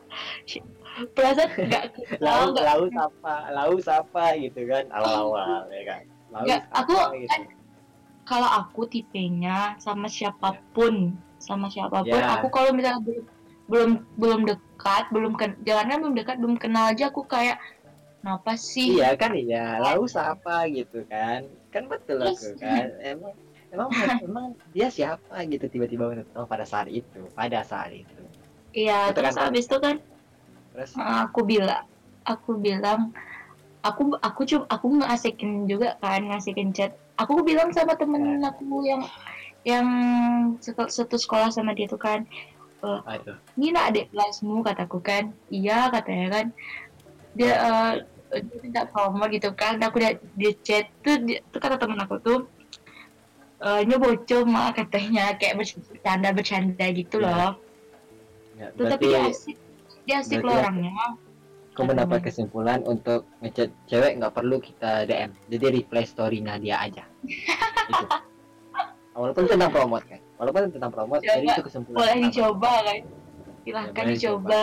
perasaan 1.15 1.51
gak 1.67 1.85
lau 2.25 2.55
gak 2.55 2.65
lau 2.65 2.85
sapa 2.95 3.37
lau 3.51 3.75
sapa 3.83 4.25
gitu 4.39 4.61
kan 4.71 4.85
awal 4.97 5.35
awal 5.35 5.63
ya 5.71 5.83
kan 5.89 6.03
lau 6.31 6.43
Nggak, 6.47 6.61
aku 6.71 6.95
gitu. 7.19 7.43
Kalau 8.25 8.49
aku 8.49 8.89
tipenya 8.89 9.77
sama 9.79 10.09
siapa 10.09 10.57
pun 10.73 11.13
sama 11.39 11.69
siapa 11.69 12.03
pun 12.03 12.17
Ya. 12.17 12.41
aku 12.41 12.49
kalau 12.49 12.73
misalnya 12.73 13.05
belum 13.05 13.25
belum 13.65 13.91
belum 14.17 14.41
dekat 14.45 15.05
belum 15.13 15.33
ken 15.37 15.57
jangan 15.63 15.89
kan 15.89 15.99
belum 16.01 16.17
dekat 16.17 16.37
belum 16.41 16.57
kenal 16.57 16.89
aja 16.89 17.09
aku 17.09 17.25
kayak 17.25 17.57
kenapa 18.21 18.57
sih? 18.57 18.97
Iya 18.97 19.13
kan 19.17 19.33
iya. 19.37 19.77
Lau 19.77 20.09
sapa 20.09 20.65
gitu 20.69 21.05
kan. 21.05 21.45
Kan 21.69 21.89
betul 21.89 22.25
Terus- 22.25 22.57
aku 22.57 22.61
kan. 22.61 22.89
emang 23.05 23.33
emang 23.69 23.89
emang 24.27 24.47
dia 24.73 24.89
siapa 24.89 25.45
gitu 25.45 25.69
tiba-tiba 25.69 26.25
oh 26.33 26.49
pada 26.49 26.65
saat 26.65 26.89
itu 26.89 27.29
pada 27.33 27.61
saat 27.61 27.93
itu. 27.93 28.21
Iya 28.73 29.13
Itu 29.13 29.21
terus 29.21 29.37
kan- 29.37 29.45
habis 29.53 29.65
itu 29.69 29.77
kan 29.77 29.97
terus? 30.73 30.91
uh, 30.97 31.29
aku 31.29 31.41
bilang 31.45 31.85
aku 32.25 32.57
bilang 32.57 33.13
aku 33.85 34.17
aku 34.19 34.41
cuma 34.49 34.65
aku 34.73 34.87
ngasikin 35.01 35.69
juga 35.69 36.01
kan 36.01 36.25
ngasihin 36.25 36.73
chat 36.73 36.97
aku 37.21 37.43
bilang 37.47 37.71
sama 37.71 37.95
temen 37.95 38.43
aku 38.43 38.85
yang 38.87 39.03
yang 39.65 39.87
satu 40.61 41.17
sekolah 41.17 41.49
sama 41.49 41.73
dia 41.73 41.89
tuh 41.89 42.01
kan 42.01 42.29
aduh 42.85 43.37
ini 43.57 43.73
nak 43.73 43.97
adik 43.97 44.13
kelasmu 44.13 44.61
kataku 44.61 45.01
kan. 45.01 45.33
Iya 45.49 45.89
katanya 45.89 46.27
kan. 46.29 46.47
Dia 47.33 47.53
eh, 48.35 48.41
dia 48.45 48.59
minta 48.61 48.85
promo 48.85 49.25
gitu 49.33 49.51
kan. 49.57 49.81
Aku 49.81 49.97
dia, 49.97 50.21
dia 50.37 50.53
chat 50.61 50.93
tuh, 51.01 51.17
dia, 51.25 51.41
tuh 51.49 51.61
kata 51.65 51.81
temen 51.81 51.97
aku 51.97 52.21
tuh 52.21 52.41
eh 53.65 53.81
ini 53.89 53.97
bocor 53.97 54.45
mah 54.45 54.77
katanya. 54.77 55.33
Kayak 55.41 55.65
bercanda 55.65 56.29
bercanda 56.37 56.87
gitu 56.93 57.25
Iya. 57.25 57.25
loh. 57.25 57.53
Ya, 58.55 58.67
tuh 58.77 58.85
tapi 58.87 59.05
berarti 59.09 59.09
dia 59.09 59.21
asik 59.33 59.57
dia 60.05 60.17
asik 60.21 60.39
berarti 60.45 60.47
loh 60.47 60.57
orangnya 60.61 60.93
aku 61.75 61.91
mendapat 61.91 62.23
kesimpulan 62.23 62.87
untuk 62.87 63.27
ngechat 63.43 63.67
cewek 63.91 64.15
nggak 64.23 64.31
perlu 64.31 64.63
kita 64.63 65.11
DM 65.11 65.35
jadi 65.51 65.67
reply 65.75 66.07
story-nya 66.07 66.55
dia 66.63 66.79
aja. 66.79 67.03
Itu 67.91 68.07
walaupun 69.19 69.51
tentang 69.51 69.75
promote 69.75 70.07
kan. 70.07 70.23
Walaupun 70.39 70.71
tentang 70.71 70.91
promote 70.95 71.23
Coba, 71.23 71.35
jadi 71.35 71.47
itu 71.47 71.63
kesimpulan 71.63 71.99
boleh 71.99 72.17
dicoba 72.27 72.73
kan 72.83 72.99
silahkan 73.63 74.05
Ya, 74.07 74.11
dicoba. 74.11 74.63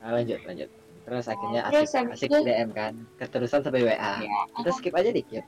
Nah, 0.00 0.10
lanjut 0.16 0.40
lanjut. 0.44 0.68
Terus 1.04 1.24
akhirnya 1.28 1.60
Terus 1.72 1.88
asik 1.88 1.96
habis 2.00 2.16
asik 2.16 2.28
itu- 2.28 2.44
DM 2.44 2.68
kan. 2.72 2.92
Keterusan 3.16 3.60
sampai 3.64 3.80
WA 3.84 4.12
Ya, 4.20 4.40
kita 4.56 4.70
skip 4.76 4.92
aja 4.96 5.10
dikit. 5.12 5.44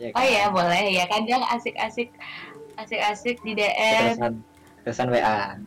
Ya 0.00 0.08
oh 0.16 0.24
ya 0.24 0.44
boleh. 0.48 0.96
Ya 0.96 1.04
kadang 1.08 1.44
asik-asik 1.44 2.08
asik-asik 2.80 3.36
di 3.44 3.52
DM 3.52 4.16
keterusan 4.16 4.32
keterusan 4.80 5.08
WA 5.12 5.60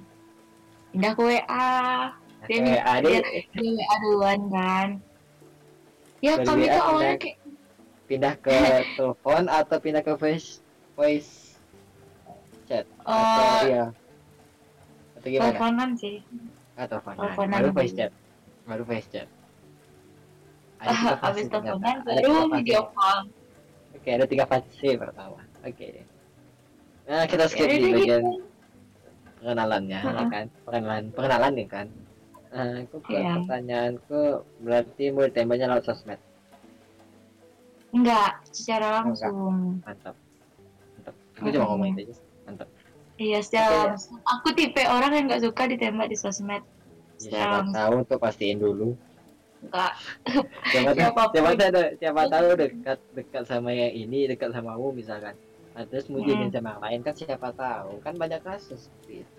pindah 0.93 1.13
ke 1.17 1.21
WA 1.21 1.69
Dia- 2.45 2.81
WA 2.81 2.93
dia 2.99 3.19
di 3.53 3.67
WA 3.71 3.95
duluan 3.99 4.41
kan. 4.49 4.87
Ya 6.19 6.33
Dari 6.35 6.45
kami 6.45 6.65
tuh 6.65 6.81
awalnya 6.81 7.15
kayak 7.17 7.37
pindah 8.05 8.33
ke 8.37 8.51
telepon 8.97 9.43
atau 9.45 9.77
pindah 9.77 9.99
ke 9.99 10.13
voice 10.13 10.59
voice 10.93 11.59
chat? 12.65 12.83
Atau 12.99 13.11
Oh. 13.11 13.61
iya 13.63 13.85
atau 15.13 15.27
gimana? 15.29 15.47
Teleponan 15.49 15.89
sih. 15.95 16.15
Ah 16.73 16.85
teleponan. 16.85 17.19
Teleponan. 17.21 17.57
Baru 17.57 17.69
voice 17.71 17.93
chat. 17.93 18.11
Baru 18.63 18.83
voice 18.83 19.07
chat. 19.07 19.27
Ada 20.79 20.91
ternyata. 21.19 21.47
teleponan 21.51 21.97
baru 22.03 22.31
video 22.51 22.81
call. 22.91 23.19
Oke 23.93 24.09
ada 24.09 24.25
tiga 24.25 24.43
fase 24.43 24.89
pertama. 24.95 25.39
Oke. 25.61 26.03
Nah 27.03 27.23
kita 27.23 27.47
skip 27.47 27.67
Ya 27.67 27.75
di 27.77 27.87
bagian 27.89 28.23
gitu. 28.23 28.43
pengenalannya 29.37 29.95
ya 29.97 30.07
Heeh. 30.07 30.27
kan? 30.29 30.45
Pengenalan 30.63 31.03
pengenalan 31.11 31.51
nih 31.53 31.67
kan 31.67 31.87
Nah, 32.53 32.85
aku 32.85 32.97
ke- 33.01 33.11
Iya. 33.11 33.33
pertanyaanku 33.39 34.21
berarti 34.59 35.03
mau 35.09 35.25
tembaknya 35.27 35.67
lewat 35.67 35.85
sosmed? 35.85 36.21
Enggak 37.91 38.41
secara 38.47 39.01
Enggak. 39.01 39.25
langsung. 39.25 39.81
Mantap. 39.81 40.15
Mantap. 40.95 41.15
Aku 41.35 41.47
cuma 41.49 41.65
ngomong 41.67 41.87
itu 41.91 41.99
aja 42.03 42.15
mantap. 42.43 42.69
Iya 43.15 43.39
secara 43.39 43.69
Oke. 43.71 43.87
langsung. 43.89 44.17
Aku 44.23 44.47
tipe 44.51 44.81
orang 44.83 45.11
yang 45.11 45.25
nggak 45.27 45.43
suka 45.43 45.63
ditembak 45.65 46.07
di 46.07 46.15
sosmed. 46.15 46.61
Ya, 46.61 46.65
secara 47.19 47.37
siapa 47.39 47.55
langsung. 47.55 47.75
tahu 47.75 47.93
untuk 47.99 48.17
pastiin 48.19 48.57
dulu. 48.59 48.87
Enggak. 49.63 49.93
Siapa 50.73 50.91
tahu 50.91 50.99
Siapa 50.99 51.21
pun. 51.23 51.31
siapa 51.31 51.51
tahu 51.55 51.71
siapa 51.95 52.21
tahu 52.27 52.47
dekat 52.53 52.99
dekat 53.13 53.43
sama 53.47 53.69
yang 53.71 53.93
ini 53.95 54.19
dekat 54.27 54.51
sama 54.51 54.75
kamu 54.75 54.89
misalkan. 54.93 55.35
Nah, 55.71 55.83
terus 55.87 56.05
mau 56.05 56.19
Hmm. 56.19 56.51
sama 56.51 56.69
yang 56.69 56.81
lain 56.81 56.99
kan 57.01 57.13
siapa 57.15 57.49
tahu. 57.49 57.89
Kan 57.99 58.13
banyak 58.15 58.41
kasus 58.41 58.85
seperti 58.85 59.23
itu 59.23 59.32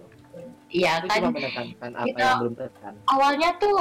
iya 0.70 0.92
kan 1.06 1.18
cuma 1.20 1.30
menekankan 1.32 1.90
apa 1.94 2.06
kita- 2.06 2.20
yang 2.20 2.38
belum 2.42 2.54
awalnya 3.06 3.50
tuh 3.58 3.76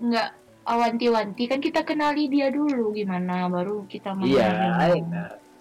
nggak 0.00 0.30
awanti-wanti 0.64 1.44
kan 1.44 1.60
kita 1.60 1.80
kenali 1.84 2.26
dia 2.32 2.48
dulu 2.48 2.90
gimana 2.96 3.46
baru 3.52 3.84
kita 3.84 4.16
mau 4.16 4.24
iya. 4.24 4.48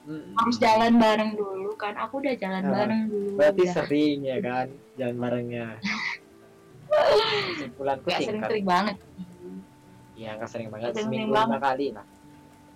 Mm-mm. 0.03 0.35
harus 0.35 0.59
jalan 0.59 0.99
bareng 0.99 1.31
dulu 1.39 1.79
kan. 1.79 1.95
Aku 1.95 2.19
udah 2.19 2.35
jalan 2.35 2.59
Ah, 2.67 2.71
bareng 2.75 3.01
dulu 3.07 3.39
berarti 3.39 3.63
udah. 3.63 3.71
sering 3.71 4.17
ya 4.27 4.37
kan 4.43 4.67
jalan 4.99 5.15
barengnya. 5.15 5.65
Kesimpulanku 7.55 8.03
nggak 8.03 8.19
singkat 8.19 8.27
sering-sering 8.27 8.65
banget. 8.67 8.95
Ya 10.19 10.29
nggak 10.35 10.49
sering 10.51 10.67
banget. 10.67 10.91
Sering 10.91 11.07
seminggu 11.07 11.31
lima 11.31 11.57
kali 11.57 11.87
lah. 11.95 12.05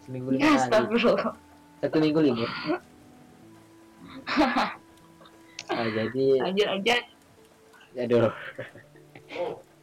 Seminggu 0.08 0.28
lima 0.32 0.40
ya 0.40 0.48
kali. 0.48 0.56
astagfirullah. 0.64 1.32
Satu 1.84 1.98
minggu 2.00 2.20
libur. 2.24 2.50
Nah, 5.68 5.84
jadi 5.84 6.26
lanjut 6.40 6.68
aja 6.80 6.96
aduh 7.98 8.32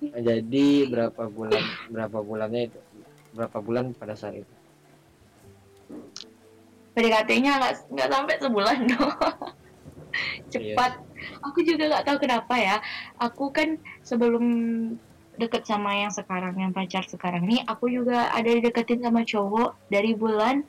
Nah, 0.04 0.20
jadi 0.20 0.66
berapa 0.90 1.32
bulan 1.32 1.64
berapa 1.88 2.18
bulannya 2.20 2.68
itu? 2.68 2.80
Berapa 3.32 3.58
bulan 3.64 3.96
pada 3.96 4.12
saat 4.12 4.44
itu? 4.44 4.54
PDKT-nya 6.94 7.50
nggak 7.58 7.72
nggak 7.90 8.08
sampai 8.12 8.34
sebulan 8.38 8.78
dong 8.90 9.14
Iya. 10.54 10.78
cepat 10.78 11.02
aku 11.42 11.58
juga 11.66 11.90
nggak 11.90 12.04
tahu 12.06 12.16
kenapa 12.22 12.54
ya. 12.54 12.76
Aku 13.18 13.50
kan 13.50 13.82
sebelum 14.06 14.44
deket 15.34 15.66
sama 15.66 15.90
yang 15.98 16.14
sekarang 16.14 16.54
yang 16.54 16.70
pacar 16.70 17.02
sekarang 17.10 17.42
nih 17.50 17.66
aku 17.66 17.90
juga 17.90 18.30
ada 18.30 18.46
dideketin 18.46 19.02
sama 19.02 19.26
cowok 19.26 19.74
dari 19.90 20.14
bulan 20.14 20.62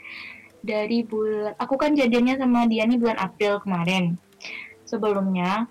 dari 0.66 1.06
bulan 1.06 1.54
aku 1.62 1.78
kan 1.78 1.94
jadiannya 1.94 2.42
sama 2.42 2.66
dia 2.66 2.90
nih 2.90 2.98
bulan 2.98 3.22
April 3.22 3.62
kemarin. 3.62 4.18
Sebelumnya 4.90 5.70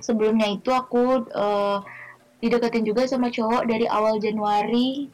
sebelumnya 0.00 0.48
itu 0.54 0.70
aku 0.72 1.26
eh, 1.28 1.78
dideketin 2.42 2.82
juga 2.82 3.06
sama 3.06 3.30
cowok 3.30 3.70
dari 3.70 3.86
awal 3.86 4.18
Januari. 4.18 5.06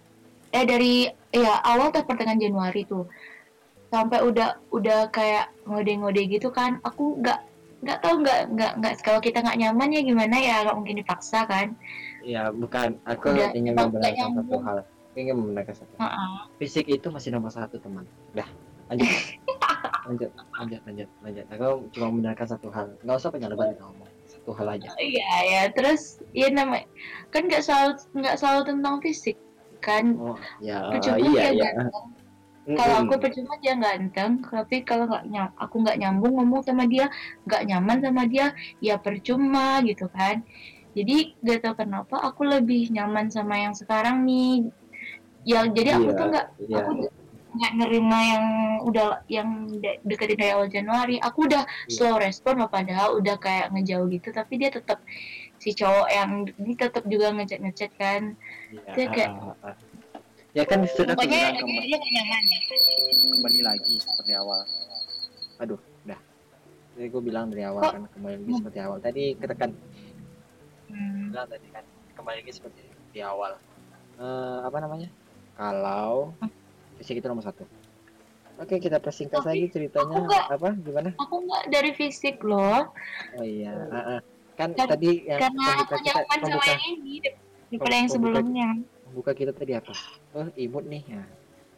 Eh 0.48 0.64
dari 0.64 1.04
ya 1.28 1.60
awal 1.60 1.92
atau 1.92 2.08
pertengahan 2.08 2.40
Januari 2.40 2.88
tuh. 2.88 3.04
Sampai 3.92 4.24
udah 4.24 4.56
udah 4.72 5.12
kayak 5.12 5.52
ngode-ngode 5.68 6.24
gitu 6.24 6.48
kan. 6.48 6.80
Aku 6.88 7.20
nggak 7.20 7.44
nggak 7.78 7.98
tahu 8.02 8.24
nggak 8.24 8.40
nggak 8.56 8.72
nggak 8.82 8.92
kalau 9.06 9.20
kita 9.22 9.38
nggak 9.44 9.60
nyaman 9.60 9.94
ya 9.94 10.00
gimana 10.02 10.36
ya 10.40 10.56
nggak 10.64 10.76
mungkin 10.76 10.96
dipaksa 11.04 11.44
kan. 11.44 11.76
Ya 12.24 12.48
bukan. 12.48 12.96
Aku 13.04 13.30
Udah, 13.36 13.52
ingin 13.52 13.76
membenarkan 13.76 14.40
satu 14.40 14.56
hal. 14.64 14.78
Ingin 15.12 15.34
membenarkan 15.36 15.74
satu 15.76 15.92
hal. 16.00 16.08
Heeh. 16.08 16.36
fisik 16.56 16.88
itu 16.88 17.06
masih 17.12 17.30
nomor 17.36 17.52
satu 17.52 17.76
teman. 17.76 18.08
Dah 18.32 18.48
lanjut. 18.88 19.08
Lanjut 20.08 20.32
lanjut 20.56 20.80
lanjut 20.88 21.08
lanjut. 21.20 21.44
Aku 21.52 21.84
cuma 21.92 22.06
membenarkan 22.08 22.48
satu 22.48 22.72
hal. 22.72 22.96
Nggak 23.04 23.20
usah 23.20 23.28
banyak 23.28 23.52
lebar 23.52 23.76
ngomong 23.76 24.08
satu 24.48 24.56
hal 24.56 24.68
aja. 24.80 24.88
Iya 24.96 25.32
ya. 25.44 25.62
Terus 25.76 26.16
ya 26.32 26.48
namanya 26.48 26.88
kan 27.28 27.44
nggak 27.44 27.60
selalu 27.60 27.92
nggak 28.16 28.36
selalu 28.40 28.60
tentang 28.64 28.94
fisik 29.04 29.36
kan? 29.84 30.16
Oh 30.16 30.40
ya 30.64 30.88
percuma 30.88 31.20
iya 31.20 31.28
dia 31.28 31.50
iya 31.52 31.70
ganteng. 31.76 32.06
Kalau 32.68 32.96
aku 33.04 33.14
percuma 33.20 33.54
dia 33.60 33.74
ganteng 33.76 34.32
tapi 34.44 34.76
kalau 34.84 35.04
nggak 35.08 35.24
nyam 35.28 35.48
aku 35.60 35.76
nggak 35.84 35.98
nyambung 36.00 36.32
ngomong 36.40 36.62
sama 36.64 36.84
dia 36.88 37.12
nggak 37.44 37.62
nyaman 37.68 37.98
sama 38.00 38.22
dia 38.24 38.56
ya 38.80 38.96
percuma 38.96 39.84
gitu 39.84 40.08
kan? 40.08 40.40
Jadi 40.96 41.36
gak 41.44 41.62
tau 41.62 41.78
kenapa 41.78 42.16
aku 42.18 42.42
lebih 42.42 42.90
nyaman 42.90 43.30
sama 43.30 43.60
yang 43.60 43.76
sekarang 43.76 44.24
nih. 44.24 44.66
Yang 45.46 45.66
jadi 45.78 45.90
aku 45.94 46.10
Iya, 46.10 46.18
tuh 46.18 46.26
nggak 46.32 46.46
iya. 46.64 46.76
aku 46.82 46.90
nggak 47.58 47.72
nerima 47.76 48.18
yang 48.22 48.44
udah 48.80 49.06
yang 49.26 49.48
de- 49.74 49.98
deketin 50.02 50.38
dari 50.38 50.52
awal 50.52 50.66
Januari 50.66 51.18
aku 51.18 51.44
udah 51.44 51.66
Iya. 51.84 51.90
slow 51.90 52.16
respon 52.16 52.54
loh 52.56 52.70
padahal 52.70 53.14
udah 53.14 53.34
kayak 53.36 53.74
ngejauh 53.74 54.06
gitu 54.06 54.30
tapi 54.30 54.56
dia 54.56 54.70
tetap 54.70 55.02
si 55.58 55.74
cowok 55.74 56.06
yang 56.08 56.30
ini 56.48 56.72
tetap 56.72 57.02
juga 57.04 57.34
ngechat 57.34 57.58
ngechat 57.58 57.90
kan. 57.92 58.38
Iya, 58.70 58.92
Dia 58.94 59.06
kayak- 59.08 59.34
ya 60.54 60.62
kan 60.64 60.78
sudah 60.86 61.12
aku 61.12 61.20
pokoknya 61.20 61.50
kembali, 61.52 61.82
dia 61.84 61.98
nyaman 61.98 62.42
kembali 63.28 63.60
lagi 63.60 63.94
seperti 63.98 64.32
awal. 64.32 64.60
Aduh 65.58 65.76
udah. 66.04 66.20
Jadi 66.94 67.06
gue 67.08 67.22
bilang 67.22 67.50
dari 67.50 67.62
awal 67.62 67.82
Kok- 67.82 67.92
kan 67.92 68.02
kembali 68.08 68.34
lagi 68.38 68.52
seperti 68.56 68.78
awal. 68.80 68.98
Tadi 68.98 69.24
ketekan 69.34 69.70
Hmm. 70.86 71.28
bilang 71.30 71.46
tadi 71.46 71.66
kan 71.68 71.84
kembali 72.14 72.36
lagi 72.38 72.52
seperti 72.54 72.80
di 73.08 73.20
awal. 73.20 73.58
Eh, 74.16 74.58
apa 74.62 74.78
namanya? 74.78 75.10
Kalau 75.52 76.38
fisik 76.98 77.14
itu 77.16 77.26
nomor 77.26 77.42
satu. 77.42 77.64
Oke 78.58 78.76
kita 78.76 78.98
persingkat 78.98 79.46
lagi 79.46 79.70
ceritanya 79.70 80.10
aku 80.10 80.26
nggak- 80.26 80.46
apa? 80.50 80.68
Gimana? 80.76 81.10
aku 81.14 81.34
nggak 81.40 81.64
dari 81.70 81.90
fisik 81.94 82.42
loh. 82.42 82.90
Oh 83.38 83.46
iya 83.46 83.70
kan 84.58 84.74
Kan- 84.74 84.90
tadi 84.90 85.22
yang 85.24 85.38
karena 85.38 85.66
aku 85.78 85.94
nyaman 85.96 86.38
sama 86.42 86.64
yang 86.66 86.82
ini 86.90 87.14
daripada 87.70 87.94
yang 87.94 88.10
sebelumnya. 88.10 88.68
pembuka 89.06 89.30
kita 89.32 89.52
tadi 89.54 89.72
apa? 89.72 89.94
Oh 90.34 90.50
imut 90.52 90.84
nih 90.84 91.02
ya. 91.06 91.22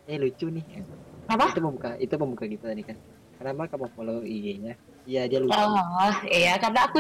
eh 0.09 0.17
lucu 0.17 0.49
nih 0.49 0.65
ya. 0.67 0.83
apa? 1.29 1.53
Itu 1.53 1.61
pembuka 1.61 1.91
itu 2.01 2.15
pembuka 2.17 2.45
kita 2.49 2.73
tadi 2.73 2.83
kan. 2.83 2.97
Kenapa 3.37 3.69
kamu 3.69 3.87
follow 3.93 4.19
IG-nya? 4.21 4.75
Iya 5.05 5.29
dia 5.29 5.39
lucu. 5.39 5.53
Oh 5.53 6.13
iya 6.27 6.57
karena 6.57 6.89
aku 6.89 6.99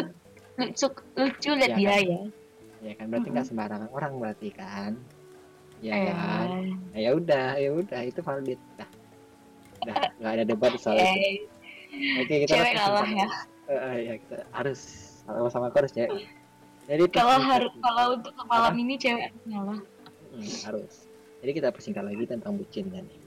lucu 0.56 0.86
lucu 1.16 1.50
lihat 1.50 1.72
Iya 1.72 1.78
dia 1.80 1.88
kan? 1.88 2.04
ya. 2.04 2.20
Ya 2.80 2.92
kan? 2.94 3.06
Berarti 3.08 3.28
nggak 3.30 3.46
sembarangan 3.48 3.88
orang 3.88 4.12
berarti 4.14 4.48
kan 4.52 4.92
ya 5.80 5.92
Eh, 5.92 6.04
kan? 6.08 6.49
Nah, 6.92 6.99
ya 7.00 7.10
udah 7.12 7.46
ya 7.56 7.70
udah 7.72 8.00
itu 8.04 8.20
valid. 8.20 8.60
Dah 8.76 8.88
dah 9.80 9.96
nggak 10.20 10.32
ada 10.37 10.44
debat 10.44 10.72
soal 10.76 10.96
itu. 10.96 11.08
Eh, 11.08 12.20
oke 12.20 12.34
kita 12.44 12.52
cewek 12.52 12.72
kalah 12.76 13.08
ya. 13.08 13.28
Eh, 13.66 13.72
eh, 13.72 13.96
ya 14.02 14.14
kita 14.20 14.37
harus 14.52 14.80
sama-sama 15.25 15.72
harus 15.72 15.90
cewek. 15.90 16.10
Jadi 16.84 17.02
kalau 17.08 17.38
harus 17.38 17.72
kalau 17.80 18.04
untuk 18.18 18.34
malam 18.44 18.75
ini 18.76 18.94
cewek 18.96 19.30
ngalah 19.49 19.80
Hmm, 20.30 20.46
harus. 20.62 21.10
Jadi 21.42 21.50
kita 21.58 21.75
persingkat 21.75 22.06
lagi 22.06 22.22
tentang 22.22 22.54
bucin 22.54 22.87
kan 22.87 23.02
nih 23.02 23.18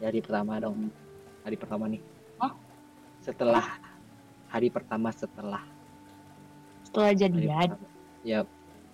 dari 0.00 0.18
pertama 0.18 0.58
dong. 0.58 0.90
Hari 1.46 1.54
pertama 1.54 1.86
nih. 1.86 2.02
Hah? 2.38 2.50
setelah 3.22 3.78
hari 4.50 4.66
pertama 4.66 5.14
setelah. 5.14 5.62
Setelah 6.82 7.06
hari 7.14 7.18
jadian. 7.22 7.68
ya 8.22 8.42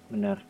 bener 0.09 0.41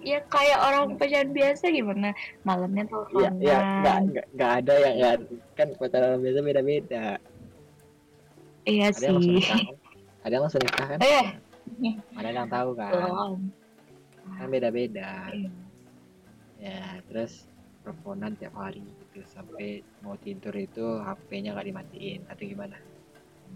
ya 0.00 0.18
kayak 0.26 0.58
orang 0.64 0.96
pacaran 0.96 1.30
biasa 1.30 1.64
gimana 1.68 2.16
malamnya 2.42 2.84
Iya, 2.84 2.90
teleponan 2.90 3.34
ya, 3.40 3.58
nggak, 3.60 3.98
nggak, 4.08 4.26
nggak 4.32 4.52
ada 4.64 4.72
yang 4.80 4.94
nggak, 4.96 5.16
kan 5.54 5.68
pacaran 5.76 6.18
biasa 6.18 6.38
beda-beda. 6.40 7.06
iya 8.64 8.86
Ada 8.88 9.04
yang 9.04 9.18
sih 9.20 9.34
nikah, 9.36 9.58
kan? 9.60 9.76
ada 10.20 10.32
yang 10.32 10.42
langsung 10.44 10.62
nikah 10.64 10.86
kan? 10.88 10.98
eh 11.00 11.26
Ada 12.16 12.28
yang 12.32 12.48
tahu 12.48 12.70
kan? 12.74 12.90
belum 12.92 13.40
Kan 14.30 14.48
beda-beda. 14.48 15.10
Iya. 15.32 15.50
Ya, 16.60 17.00
terus 17.08 17.48
teleponan 17.80 18.36
tiap 18.36 18.52
hari 18.52 18.84
gitu 18.84 19.24
sampai 19.24 19.80
mau 20.04 20.12
tidur 20.20 20.52
itu 20.52 20.84
HP-nya 21.00 21.56
nggak 21.56 21.68
dimatiin 21.72 22.20
atau 22.28 22.44
gimana? 22.44 22.76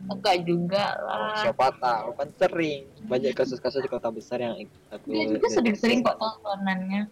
Enggak 0.05 0.37
juga 0.45 0.85
Oh, 1.01 1.09
lah 1.09 1.41
siapa 1.41 1.67
tahu 1.81 2.09
kan 2.15 2.29
sering. 2.37 2.85
Banyak 3.09 3.33
kasus-kasus 3.33 3.81
di 3.81 3.89
kota 3.89 4.09
besar 4.09 4.39
yang 4.39 4.55
aku 4.93 5.07
dia 5.09 5.25
juga 5.33 5.47
sering-sering 5.49 6.05
kok 6.05 6.17
teleponannya 6.17 7.09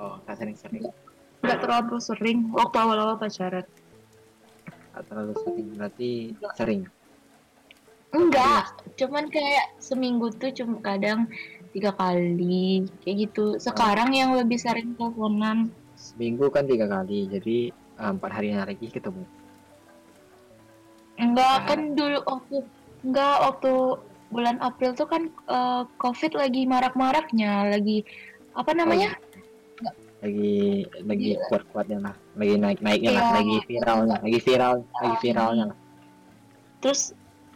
Oh, 0.00 0.16
nggak 0.24 0.36
sering-sering. 0.36 0.82
nggak 1.42 1.58
terlalu 1.60 1.96
sering. 2.00 2.38
Waktu 2.50 2.76
awal-awal 2.78 3.16
pacaran. 3.16 3.66
Nggak 4.92 5.04
terlalu 5.06 5.32
sering. 5.38 5.66
Berarti 5.76 6.10
sering. 6.54 6.82
enggak. 8.12 8.64
Cuman 8.98 9.28
kayak 9.28 9.72
seminggu 9.78 10.28
tuh 10.36 10.52
cuma 10.52 10.80
kadang 10.80 11.28
tiga 11.72 11.92
kali. 11.92 12.84
Kayak 13.00 13.16
gitu. 13.28 13.56
Sekarang 13.56 14.12
yang 14.12 14.36
lebih 14.36 14.60
sering 14.60 14.92
teleponan. 14.96 15.72
Seminggu 15.96 16.50
kan 16.50 16.66
tiga 16.66 16.90
kali, 16.90 17.30
jadi 17.30 17.70
empat 17.96 18.30
harinya 18.34 18.66
lagi 18.66 18.90
ketemu. 18.90 19.22
Enggak 21.22 21.56
kan 21.70 21.80
dulu 21.94 22.18
waktu 22.26 22.56
enggak 23.02 23.36
waktu 23.40 23.72
bulan 24.32 24.56
April 24.58 24.90
tuh 24.92 25.06
kan 25.06 25.22
eh, 25.28 25.82
COVID 26.00 26.32
lagi 26.34 26.64
marak-maraknya 26.64 27.68
lagi 27.70 28.02
apa 28.52 28.72
namanya? 28.72 29.12
lagi 30.22 30.86
lagi 31.02 31.34
Iya. 31.34 31.42
kuat 31.50 31.62
kuatnya 31.74 31.98
lah 31.98 32.14
lagi 32.38 32.54
naik 32.54 32.78
naiknya 32.78 33.10
lah 33.10 33.24
Iya. 33.26 33.34
lagi 33.42 33.56
viralnya 33.66 34.16
lagi 34.22 34.38
viral 34.38 34.74
lagi 34.86 35.16
viralnya 35.18 35.64
lah. 35.74 35.78
Terus 36.78 37.02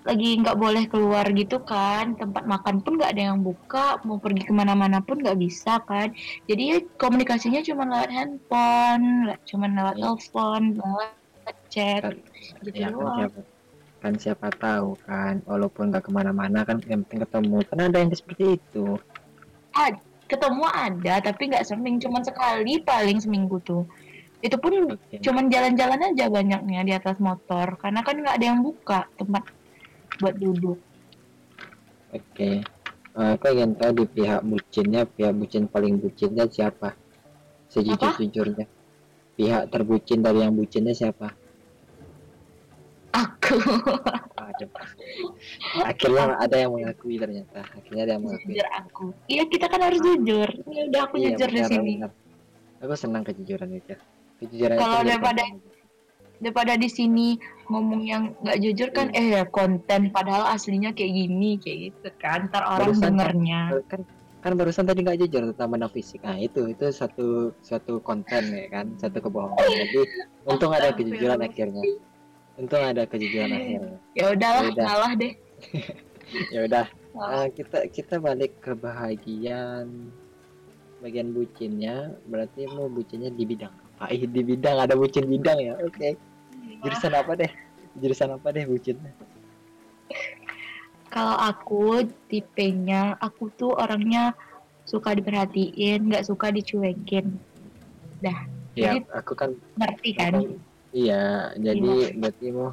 lagi 0.02 0.38
nggak 0.38 0.58
boleh 0.58 0.85
keluar 0.87 1.26
gitu 1.30 1.62
kan 1.62 2.14
tempat 2.18 2.42
makan 2.46 2.78
pun 2.82 2.99
nggak 2.99 3.11
ada 3.14 3.23
yang 3.30 3.42
buka 3.42 3.99
mau 4.02 4.18
pergi 4.18 4.46
ke 4.46 4.54
mana-mana 4.54 4.99
pun 4.99 5.18
nggak 5.23 5.38
bisa 5.38 5.78
kan. 5.87 6.11
Jadi 6.50 6.62
ya 6.75 6.78
komunikasinya 6.99 7.62
cuma 7.62 7.87
lewat 7.87 8.11
handphone 8.11 9.06
cuma 9.46 9.66
lewat 9.70 9.94
Iya. 9.94 10.02
telepon 10.02 10.62
lewat 10.75 11.56
chat 11.70 12.02
gitu 12.66 12.78
ya 12.82 12.90
doang 12.90 13.30
kan 14.07 14.15
siapa 14.15 14.55
tahu 14.55 14.95
kan. 15.03 15.43
Walaupun 15.43 15.91
nggak 15.91 16.07
ke 16.07 16.11
mana-mana 16.15 16.63
kan 16.63 16.79
yang 16.87 17.03
penting 17.03 17.27
ketemu. 17.27 17.59
Kan 17.67 17.79
ada 17.83 17.99
yang 17.99 18.15
seperti 18.15 18.63
itu. 18.63 18.95
Ketemu 20.31 20.65
ada 20.71 21.15
tapi 21.19 21.43
nggak 21.51 21.67
sering. 21.67 21.99
Cuma 21.99 22.23
sekali 22.23 22.79
paling 22.87 23.19
seminggu 23.19 23.59
tuh. 23.67 23.83
Itu 24.39 24.63
pun 24.63 24.95
Oke. 24.95 25.19
cuman 25.19 25.51
jalan-jalan 25.51 26.15
aja 26.15 26.31
banyaknya 26.31 26.81
di 26.87 26.93
atas 26.95 27.19
motor. 27.19 27.75
Karena 27.83 28.07
kan 28.07 28.15
nggak 28.15 28.39
ada 28.39 28.47
yang 28.47 28.63
buka 28.63 29.11
tempat 29.19 29.43
buat 30.23 30.39
duduk. 30.39 30.79
Oke. 32.15 32.63
Eh, 33.17 33.31
aku 33.35 33.49
ingin 33.51 33.75
tahu 33.75 34.05
di 34.05 34.07
pihak 34.07 34.45
bucinnya 34.47 35.03
pihak 35.09 35.35
bucin 35.35 35.67
paling 35.67 35.99
bucinnya 35.99 36.47
siapa? 36.47 36.95
Sejujur 37.67 38.14
jujurnya 38.23 38.71
pihak 39.37 39.69
terbucin 39.69 40.25
dari 40.25 40.40
yang 40.40 40.57
bucinnya 40.57 40.97
siapa 40.97 41.29
aku 43.46 44.64
akhirnya 45.82 46.24
ada 46.37 46.56
yang 46.56 46.70
mengakui 46.72 47.16
ternyata 47.16 47.61
akhirnya 47.68 48.02
ada 48.02 48.12
yang 48.16 48.22
mengakui 48.22 48.52
jujur 48.52 48.68
aku 48.72 49.04
iya 49.26 49.44
kita 49.44 49.66
kan 49.66 49.80
harus 49.80 50.00
jujur 50.00 50.48
ya 50.66 50.82
udah 50.87 51.00
aku 51.04 51.14
Iya, 51.16 51.28
jujur 51.32 51.48
di 51.50 51.62
sini 51.64 51.92
benar. 52.00 52.12
Aku 52.76 52.92
senang 52.92 53.24
kejujuran 53.24 53.72
itu. 53.72 53.96
Kejujuran 54.37 54.76
Kalau 54.76 55.00
daripada- 55.00 55.48
daripada 56.37 56.76
di 56.76 56.88
sini 56.88 57.40
ngomong 57.66 58.04
yang 58.04 58.37
nggak 58.38 58.59
jujur 58.61 58.88
kan 58.90 59.09
Iya. 59.09 59.16
eh 59.16 59.26
ya 59.32 59.42
konten 59.46 60.12
padahal 60.12 60.52
aslinya 60.52 60.92
kayak 60.92 61.09
gini 61.11 61.56
kayak 61.56 61.78
gitu 61.88 62.09
kan 62.16 62.44
ntar 62.46 62.62
orang 62.62 62.92
Barusan 62.92 63.00
kan- 63.00 63.09
dengernya 63.09 63.61
kan 63.88 64.00
kan 64.37 64.52
barusan 64.54 64.85
tadi 64.85 65.00
nggak 65.00 65.18
jujur 65.18 65.42
tentang 65.50 65.68
benang 65.68 65.90
fisik. 65.90 66.20
Nah 66.20 66.37
itu 66.37 66.68
itu 66.68 66.87
satu 66.92 67.50
satu 67.59 67.98
konten 67.98 68.44
ya 68.46 68.68
kan, 68.70 68.87
satu 68.94 69.18
kebohongan. 69.18 69.59
Jadi 69.59 70.00
untung 70.44 70.70
ada 70.70 70.92
kejujuran 70.92 71.40
akhirnya. 71.40 71.82
Untung 72.57 72.81
ada 72.81 73.05
kejujuran 73.05 73.51
akhirnya. 73.51 73.97
ya 74.16 74.25
udahlah 74.33 74.62
Ya 74.62 74.73
udah. 74.73 74.85
ngalah 74.85 75.12
deh 75.14 75.33
Ya 76.51 76.61
udah, 76.64 76.87
eh, 77.37 77.47
kita 77.57 77.79
kita 77.88 78.14
balik 78.19 78.57
ke 78.59 78.73
bahagian 78.73 80.11
bagian 80.99 81.31
bucinnya. 81.31 82.16
Berarti 82.25 82.66
mau 82.66 82.88
bucinnya 82.88 83.29
di 83.31 83.45
bidang 83.45 83.71
apa? 83.71 84.09
Ih, 84.11 84.25
di 84.25 84.42
bidang 84.42 84.77
ada 84.79 84.92
bucin 84.92 85.25
bidang 85.25 85.61
ya. 85.61 85.77
Oke. 85.81 86.16
Jurusan 86.81 87.12
apa 87.12 87.33
deh? 87.35 87.51
Jurusan 87.95 88.33
apa 88.33 88.49
deh 88.51 88.64
bucinnya? 88.64 89.12
kalau 91.07 91.33
aku 91.38 91.85
tipenya 92.29 93.16
aku 93.19 93.49
tuh 93.51 93.73
orangnya 93.73 94.37
suka 94.85 95.16
diperhatiin 95.16 96.12
nggak 96.12 96.27
suka 96.27 96.53
dicuekin 96.53 97.40
Ya, 98.21 98.45
Jadi- 98.77 99.09
aku 99.09 99.33
kan 99.33 99.57
ngerti 99.75 100.11
kan 100.12 100.33
Aku- 100.37 100.61
Iya, 100.96 101.52
jadi 101.61 102.16
berarti 102.16 102.46
mau 102.56 102.72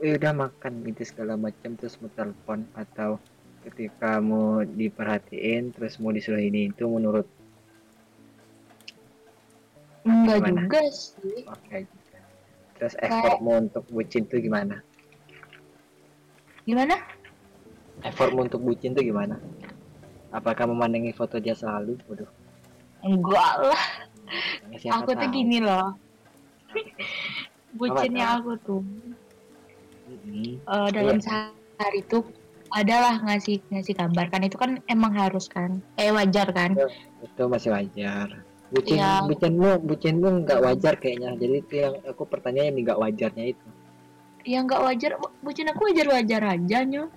eh, 0.00 0.16
udah 0.16 0.32
makan 0.32 0.72
gitu 0.88 1.04
segala 1.04 1.36
macam 1.36 1.76
terus 1.76 2.00
mau 2.00 2.08
telepon 2.16 2.64
atau 2.72 3.20
ketika 3.68 4.24
mau 4.24 4.64
diperhatiin 4.64 5.76
terus 5.76 6.00
mau 6.00 6.08
disuruh 6.08 6.40
ini 6.40 6.72
itu 6.72 6.88
menurut 6.88 7.28
enggak 10.08 10.40
Gimana? 10.40 10.60
juga 10.64 10.80
sih. 10.96 11.44
Oke. 11.44 11.84
Terus 12.80 12.94
effortmu 13.04 13.68
untuk 13.68 13.84
bucin 13.92 14.24
tuh 14.24 14.40
gimana? 14.40 14.80
Gimana? 16.64 16.96
Effortmu 18.00 18.48
untuk 18.48 18.64
bucin 18.64 18.96
tuh 18.96 19.04
gimana? 19.04 19.36
Apakah 20.32 20.64
memandangi 20.64 21.12
foto 21.12 21.36
dia 21.36 21.52
selalu 21.52 22.00
waduh. 22.08 22.32
Enggak 23.04 23.52
lah. 23.60 23.84
Siapa 24.80 25.04
aku 25.04 25.12
tuh 25.12 25.28
gini 25.28 25.60
loh 25.60 26.08
bucinnya 27.78 28.26
aku 28.42 28.52
tuh. 28.66 28.82
Mm-mm. 30.08 30.58
eh, 30.58 30.88
dalam 30.90 31.20
Iya. 31.20 31.52
sehari 31.78 32.00
tuh 32.08 32.24
adalah 32.72 33.20
ngasih 33.24 33.60
ngasih 33.72 33.94
kabar 33.96 34.28
kan 34.28 34.44
itu 34.44 34.56
kan 34.58 34.82
emang 34.90 35.12
harus 35.14 35.46
kan. 35.48 35.80
Eh 35.96 36.10
wajar 36.12 36.50
kan? 36.52 36.76
Itu 37.22 37.46
masih 37.46 37.72
wajar. 37.72 38.44
Bucin 38.68 39.00
Iya. 39.00 39.24
bucinmu 39.24 39.80
bucinmu 39.86 40.44
nggak 40.44 40.60
wajar 40.60 40.94
kayaknya. 41.00 41.32
Jadi 41.40 41.54
itu 41.62 41.74
yang 41.80 41.94
aku 42.04 42.28
pertanyaan 42.28 42.76
yang 42.76 42.84
nggak 42.84 43.00
wajarnya 43.00 43.44
itu. 43.56 43.68
Ya 44.44 44.58
nggak 44.64 44.80
wajar 44.84 45.10
bucin 45.40 45.68
aku 45.72 45.88
wajar 45.88 46.06
wajar 46.08 46.42
aja 46.56 46.78
nyo 46.84 47.08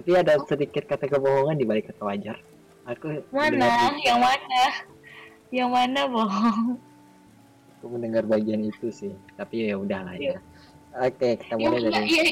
tapi 0.00 0.16
ada 0.16 0.40
sedikit 0.48 0.88
kata 0.88 1.12
kebohongan 1.12 1.60
di 1.60 1.68
balik 1.68 1.92
kata 1.92 2.08
wajar. 2.08 2.40
Aku 2.88 3.20
mana? 3.36 3.92
yang 4.00 4.16
mana? 4.16 4.64
Yang 5.52 5.68
mana 5.68 6.00
bohong 6.08 6.80
aku 7.80 7.96
mendengar 7.96 8.28
bagian 8.28 8.60
itu 8.60 8.92
sih 8.92 9.16
tapi 9.40 9.72
ya 9.72 9.80
udahlah 9.80 10.12
ya. 10.20 10.36
Oke 11.00 11.40
kita 11.40 11.56
ya, 11.56 11.64
mulai 11.64 11.80
dari 11.88 12.08
iya. 12.12 12.24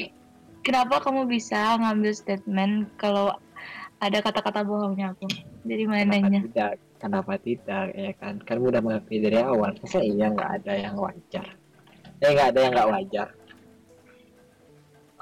kenapa 0.61 1.01
kamu 1.01 1.25
bisa 1.25 1.73
ngambil 1.81 2.13
statement 2.13 2.85
kalau 3.01 3.33
ada 3.97 4.21
kata-kata 4.21 4.61
bohongnya 4.61 5.17
aku? 5.17 5.25
Dari 5.65 5.89
kenapa 5.89 6.05
mananya. 6.05 6.39
tidak? 6.45 6.73
Kenapa 7.01 7.33
tidak 7.41 7.85
ya 7.97 8.11
kan? 8.21 8.37
Kan 8.45 8.61
udah 8.61 8.77
mengakui 8.77 9.17
dari 9.17 9.41
awal. 9.41 9.73
Masa 9.73 10.05
iya 10.05 10.29
nggak 10.29 10.51
ada 10.61 10.73
yang 10.77 10.95
wajar? 11.01 11.47
Eh 12.21 12.29
nggak 12.29 12.47
ada 12.53 12.59
yang 12.61 12.73
nggak 12.77 12.89
wajar. 12.93 13.27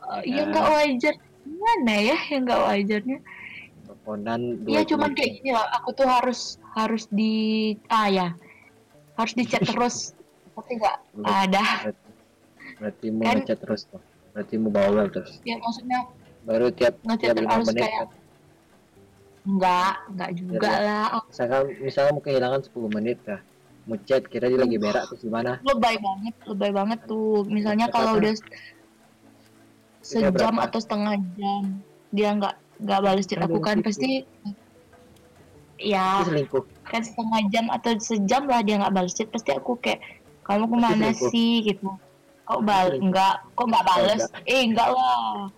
Eh, 0.08 0.22
ya. 0.28 0.44
nggak 0.44 0.68
wajar. 0.68 1.16
Mana 1.48 1.96
ya 2.04 2.18
yang 2.28 2.42
nggak 2.44 2.62
wajarnya? 2.68 3.18
Teleponan 3.88 4.42
Iya 4.68 4.82
dua 4.84 4.90
cuman 4.92 5.10
kayak 5.16 5.32
gini 5.40 5.52
lah 5.56 5.68
aku 5.80 5.90
tuh 5.96 6.08
harus 6.12 6.60
harus 6.76 7.08
di 7.08 7.34
ah 7.88 8.12
ya. 8.12 8.28
Harus 9.16 9.34
dicat 9.40 9.64
terus 9.72 10.17
tapi 10.58 10.72
nggak 10.76 10.96
ada. 11.24 11.64
berarti 12.82 13.06
mau 13.14 13.24
Kan- 13.24 13.38
ngechat 13.42 13.60
terus 13.62 13.82
tuh. 13.86 14.02
Berarti 14.34 14.54
mau 14.58 14.72
bawa 14.74 15.06
terus. 15.10 15.38
Ya 15.46 15.56
maksudnya 15.58 16.00
baru 16.44 16.68
tiap 16.74 16.98
tiap 17.18 17.36
lima 17.38 17.54
harus 17.60 17.68
menit 17.70 17.84
kayak 17.86 17.96
kan. 17.98 18.10
nggak 19.48 19.94
nggak 20.12 20.30
juga 20.36 20.60
Iya. 20.60 20.76
lah. 20.84 21.24
misalkan 21.24 21.64
misalnya 21.80 22.12
mau 22.12 22.24
kehilangan 22.24 22.62
10 22.68 22.90
menit 22.92 23.18
dah 23.24 23.40
mau 23.88 23.96
chat 24.04 24.24
kira 24.28 24.52
dia 24.52 24.60
lagi 24.60 24.76
berak 24.76 25.08
terus 25.08 25.24
gimana? 25.24 25.64
Lebay 25.64 25.96
banget 25.96 26.36
lebay 26.44 26.72
banget 26.76 27.00
tuh. 27.08 27.48
Misalnya 27.48 27.88
kalau 27.88 28.20
udah 28.20 28.36
sejam 30.04 30.56
atau 30.60 30.80
setengah 30.80 31.16
jam 31.36 31.64
dia 32.12 32.30
nggak 32.36 32.56
nggak 32.84 33.00
balas 33.04 33.26
chat 33.28 33.40
aku 33.44 33.60
kan 33.60 33.80
pasti 33.84 34.24
ya 35.78 36.24
kan 36.88 37.02
setengah 37.04 37.42
jam 37.52 37.66
atau 37.70 37.92
sejam 38.00 38.44
lah 38.48 38.64
dia 38.64 38.80
nggak 38.80 38.94
balas 38.96 39.14
chat 39.14 39.28
pasti 39.28 39.52
aku 39.52 39.76
kayak 39.78 40.00
kamu 40.48 40.64
ke 40.66 40.78
mana 40.80 41.08
selingkuh. 41.12 41.30
sih 41.30 41.54
gitu. 41.68 41.90
Kok 42.48 42.62
bal 42.64 42.88
enggak 42.96 43.44
kok 43.54 43.66
nggak 43.68 43.84
balas 43.86 44.22
eh 44.48 44.62
enggak 44.64 44.90
lah. 44.96 45.52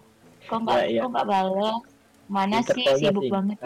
Kok 0.50 0.60
nggak 0.66 0.78
Ya, 0.82 0.86
ya. 0.90 1.02
kok 1.06 1.10
nggak 1.14 1.28
balas 1.30 1.82
mana 2.30 2.58
sih? 2.66 2.86
Sibuk 2.98 3.24
singkat. 3.26 3.34
banget. 3.34 3.58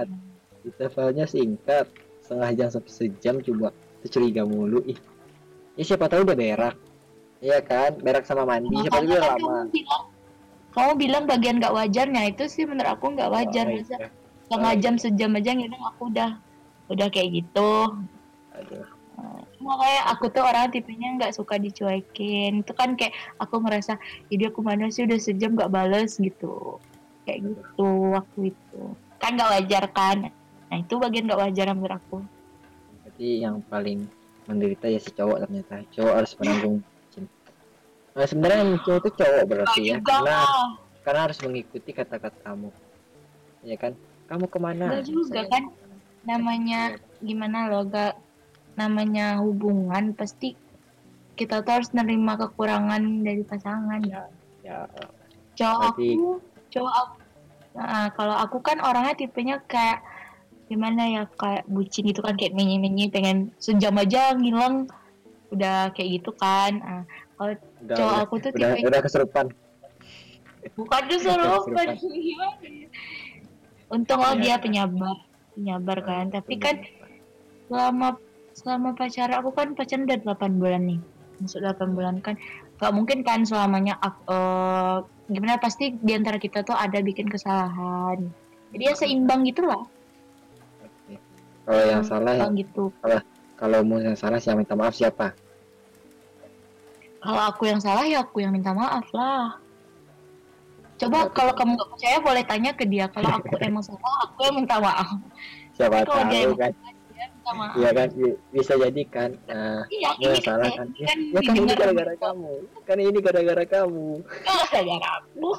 Intervalnya 0.64 1.26
singkat. 1.26 1.88
Setengah 2.24 2.50
jam 2.56 2.68
sampai 2.72 2.92
sejam 2.92 3.36
coba 3.40 3.68
curiga 4.08 4.44
mulu 4.44 4.84
ih. 4.84 5.00
Ya 5.80 5.84
siapa 5.88 6.12
tahu 6.12 6.28
udah 6.28 6.36
berak. 6.36 6.76
Iya 7.44 7.60
kan? 7.64 8.00
Berak 8.00 8.24
sama 8.28 8.44
mandi. 8.44 8.72
Siapa 8.84 9.00
tahu 9.00 9.04
Makanya 9.04 9.16
udah 9.16 9.32
lama. 9.36 9.48
kamu 9.52 9.72
bilang 9.72 10.04
kamu 10.74 10.92
bilang 10.98 11.24
bagian 11.30 11.56
nggak 11.60 11.76
wajarnya 11.76 12.22
itu 12.32 12.44
sih 12.52 12.64
menurut 12.68 12.92
aku 13.00 13.16
nggak 13.16 13.32
wajar. 13.32 13.66
Oh, 13.68 13.76
masa 13.80 13.96
iya. 13.96 14.08
setengah 14.48 14.74
Oh, 14.76 14.80
jam 14.80 14.96
sejam 15.00 15.32
aja 15.40 15.52
ngilang 15.56 15.84
aku 15.88 16.04
udah 16.12 16.32
udah 16.92 17.08
kayak 17.08 17.30
gitu. 17.44 17.72
Aduh 18.56 18.93
makanya 19.64 20.02
aku 20.12 20.28
tuh 20.30 20.44
orang 20.44 20.70
tipenya 20.70 21.16
nggak 21.16 21.34
suka 21.34 21.56
dicuekin. 21.58 22.62
Itu 22.62 22.76
kan 22.76 23.00
kayak 23.00 23.16
aku 23.40 23.64
ngerasa 23.64 23.96
jadi 24.28 24.52
aku 24.52 24.60
mana 24.62 24.92
sih? 24.92 25.08
Udah 25.08 25.18
sejam 25.18 25.56
nggak 25.56 25.72
bales 25.72 26.20
gitu. 26.20 26.78
Kayak 27.24 27.40
gitu 27.56 27.88
waktu 28.14 28.40
itu. 28.52 28.82
Kan 29.18 29.40
nggak 29.40 29.52
wajar 29.60 29.84
kan? 29.96 30.18
Nah 30.68 30.78
itu 30.78 30.94
bagian 31.00 31.26
nggak 31.26 31.42
wajar 31.50 31.66
menurut 31.72 31.96
aku. 31.96 32.18
Berarti 33.04 33.28
yang 33.42 33.64
paling 33.72 34.06
menderita 34.46 34.92
ya 34.92 35.00
si 35.00 35.10
cowok 35.16 35.48
ternyata. 35.48 35.76
Cowok 35.96 36.14
harus 36.20 36.32
menanggung 36.38 36.78
cinta. 37.10 37.52
Nah, 38.14 38.26
sebenarnya 38.28 38.60
yang 38.62 38.74
cowok 38.84 39.00
itu 39.00 39.12
cowok 39.24 39.44
berarti 39.48 39.80
ya. 39.82 39.94
juga 39.98 40.14
karena 40.20 40.38
karena 41.04 41.20
harus 41.26 41.38
mengikuti 41.44 41.90
kata-kata 41.96 42.40
kamu 42.44 42.70
ya 43.64 43.78
kan? 43.80 43.96
Kamu 44.28 44.46
ke 44.48 44.60
mana? 44.60 44.86
Nggak 44.88 45.06
juga, 45.08 45.42
Saya- 45.44 45.52
kan? 45.52 45.64
namanya 46.24 46.96
gimana 47.20 47.68
loh 47.68 47.84
gak 47.88 48.16
namanya 48.74 49.38
hubungan 49.38 50.12
pasti 50.12 50.58
kita 51.34 51.62
tuh 51.62 51.74
harus 51.74 51.90
nerima 51.92 52.36
kekurangan 52.36 53.02
dari 53.22 53.42
pasangan 53.42 54.02
ya 54.04 54.26
ya 54.62 54.86
cowok 55.54 55.80
Berarti- 55.94 56.14
aku 56.14 56.30
cowok 56.70 56.96
aku 56.96 57.16
Nah, 57.74 58.06
kalau 58.12 58.38
aku 58.38 58.62
kan 58.62 58.78
orangnya 58.80 59.18
tipenya 59.18 59.58
kayak 59.64 60.06
gimana 60.64 61.10
ya 61.10 61.22
kayak 61.28 61.66
bucin 61.66 62.06
gitu 62.06 62.22
kan 62.22 62.34
kayak 62.34 62.54
menye-menye 62.54 63.10
pengen 63.10 63.50
sejam 63.58 63.98
aja 63.98 64.30
ngilang 64.32 64.86
udah 65.50 65.90
kayak 65.90 66.22
gitu 66.22 66.30
kan 66.34 66.78
Nah, 66.78 67.02
udah 67.36 67.58
cowok 67.90 68.18
aku 68.22 68.36
tuh 68.40 68.50
udah, 68.52 68.78
tipe 68.78 68.86
udah 68.86 69.02
kesurupan 69.02 69.46
bukan 70.72 71.02
disuruh 71.08 71.66
Kesurupan. 71.66 71.88
gimana 71.98 72.54
ya? 72.62 72.88
untung 73.90 74.22
oh 74.22 74.32
Iya. 74.32 74.40
dia 74.40 74.56
penyabar 74.60 75.16
penyabar 75.52 75.98
kan 76.00 76.26
tapi 76.30 76.54
kan 76.56 76.76
selama 77.66 78.22
selama 78.54 78.94
pacaran 78.94 79.42
aku 79.42 79.50
kan 79.52 79.74
pacaran 79.74 80.06
udah 80.06 80.20
8 80.38 80.62
bulan 80.62 80.82
nih. 80.86 81.00
Masuk 81.42 81.60
8 81.66 81.98
bulan 81.98 82.22
kan. 82.22 82.38
Gak 82.78 82.94
mungkin 82.94 83.26
kan 83.26 83.44
selamanya 83.44 83.98
eh, 84.02 84.98
gimana 85.30 85.58
pasti 85.58 85.98
di 85.98 86.14
antara 86.14 86.38
kita 86.38 86.62
tuh 86.62 86.78
ada 86.78 87.02
bikin 87.02 87.28
kesalahan. 87.28 88.30
Jadi 88.74 88.84
ya 88.90 88.94
seimbang 88.98 89.46
gitu 89.46 89.70
lah 89.70 89.86
Oke. 90.82 91.14
kalau 91.70 91.84
yang 91.86 92.02
salah 92.02 92.34
Seimbang 92.34 92.58
gitu. 92.58 92.84
Kalau 93.54 93.80
mau 93.86 94.02
yang 94.02 94.18
salah 94.18 94.42
siapa 94.42 94.58
minta 94.60 94.74
maaf 94.74 94.98
siapa? 94.98 95.38
Kalau 97.24 97.42
aku 97.48 97.64
yang 97.70 97.80
salah 97.80 98.04
ya 98.04 98.26
aku 98.26 98.44
yang 98.44 98.52
minta 98.52 98.74
maaf 98.76 99.08
lah. 99.16 99.62
Coba 101.00 101.30
kalau 101.32 101.54
kamu 101.56 101.80
gak 101.80 101.90
percaya 101.96 102.18
boleh 102.20 102.44
tanya 102.44 102.72
ke 102.76 102.84
dia. 102.84 103.08
Kalau 103.08 103.40
aku 103.40 103.56
emang 103.64 103.86
salah 103.86 104.28
aku 104.28 104.40
yang 104.44 104.56
minta 104.60 104.82
maaf. 104.82 105.16
Siapa 105.74 106.04
Kalau 106.04 106.28
tahu 106.28 106.54
kan 106.60 106.74
maaf 107.52 107.76
Iya 107.76 107.90
kan? 107.92 108.08
Bi- 108.10 108.40
bisa 108.50 108.74
jadi 108.74 109.04
kan? 109.06 109.30
Eh, 109.46 109.82
iya 109.92 110.10
ini 110.16 110.40
salah 110.40 110.70
kan 110.70 110.88
kan? 110.88 110.88
ya, 110.96 111.08
kan 111.08 111.20
ya 111.20 111.42
kan 111.42 111.56
ini 111.58 111.74
gara-gara 111.74 112.14
kamu. 112.16 112.54
Kan 112.88 112.98
ini 112.98 113.20
gara-gara 113.20 113.64
kamu. 113.66 114.08
Gara-gara 114.72 115.10
aku. 115.20 115.52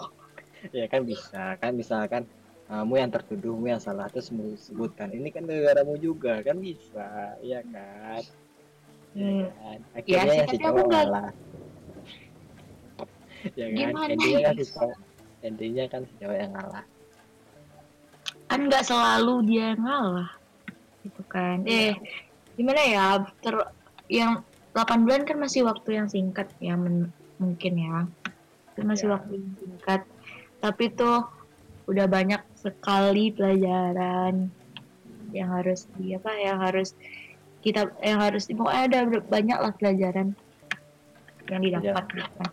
Ya 0.73 0.85
kan 0.89 1.01
bisa 1.03 1.43
kan? 1.59 1.73
Misalkan 1.75 2.23
kamu 2.65 2.95
yang 2.97 3.11
tertuduhmu 3.11 3.67
yang 3.69 3.77
salah 3.79 4.09
terus 4.09 4.33
sebutkan 4.59 5.13
ini 5.13 5.29
kan 5.29 5.45
gara-garamu 5.45 5.95
juga. 5.97 6.41
Kan 6.41 6.57
bisa 6.59 7.37
iya 7.39 7.61
kan? 7.63 8.25
Hmm. 9.13 9.45
ya 9.45 9.51
kan? 9.53 9.79
Iya 10.03 10.19
akhirnya 10.19 10.25
sih, 10.25 10.39
yang 10.41 10.49
si 10.49 10.57
tapi 10.57 10.65
aku 10.65 10.65
cowok 10.65 10.87
nggak- 10.89 11.07
ngalah 11.07 11.29
ya 13.53 13.67
kan? 13.69 13.93
Endingnya 14.09 14.41
kan 14.41 14.55
si 14.57 14.65
ya? 14.65 14.73
cowok 14.73 14.97
endingnya 15.45 15.85
kan 15.87 16.01
si 16.03 16.13
cowok 16.17 16.37
yang 16.41 16.53
ngalah. 16.57 16.85
Kan 18.45 18.61
nggak 18.67 18.85
selalu 18.85 19.35
dia 19.45 19.65
yang 19.77 19.83
ngalah 19.83 20.31
gitu 21.05 21.23
kan. 21.29 21.63
Eh 21.69 21.95
gimana 22.57 22.81
ya 22.83 23.05
ter 23.45 23.55
yang 24.09 24.41
8 24.73 25.05
bulan 25.07 25.23
kan 25.23 25.39
masih 25.39 25.63
waktu 25.63 26.01
yang 26.03 26.09
singkat 26.11 26.51
ya 26.59 26.75
men- 26.75 27.13
mungkin 27.39 27.73
ya. 27.77 27.97
Itu 28.75 28.83
masih 28.83 29.07
Ya. 29.07 29.13
waktu 29.21 29.33
yang 29.39 29.55
singkat. 29.61 30.01
Tapi 30.59 30.85
tuh 30.97 31.29
udah 31.85 32.09
banyak 32.09 32.41
sekali 32.57 33.29
pelajaran 33.31 34.49
yang 35.31 35.49
harus 35.53 35.85
di 36.01 36.17
apa 36.17 36.33
yang 36.41 36.57
harus 36.59 36.97
kita 37.61 37.93
yang 38.01 38.21
harus 38.21 38.49
pokoknya 38.49 38.83
ada 38.89 38.99
banyak 39.25 39.59
lah 39.61 39.73
pelajaran 39.77 40.33
yang 41.49 41.61
didapat 41.61 42.05
gitu 42.13 42.31
kan. 42.41 42.51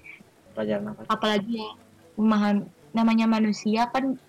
Pelajaran 0.52 0.84
apa? 0.92 1.02
Apalagi 1.08 1.56
ya 1.64 1.72
memahami 2.20 2.68
namanya 2.92 3.24
manusia 3.24 3.88
kan 3.88 4.20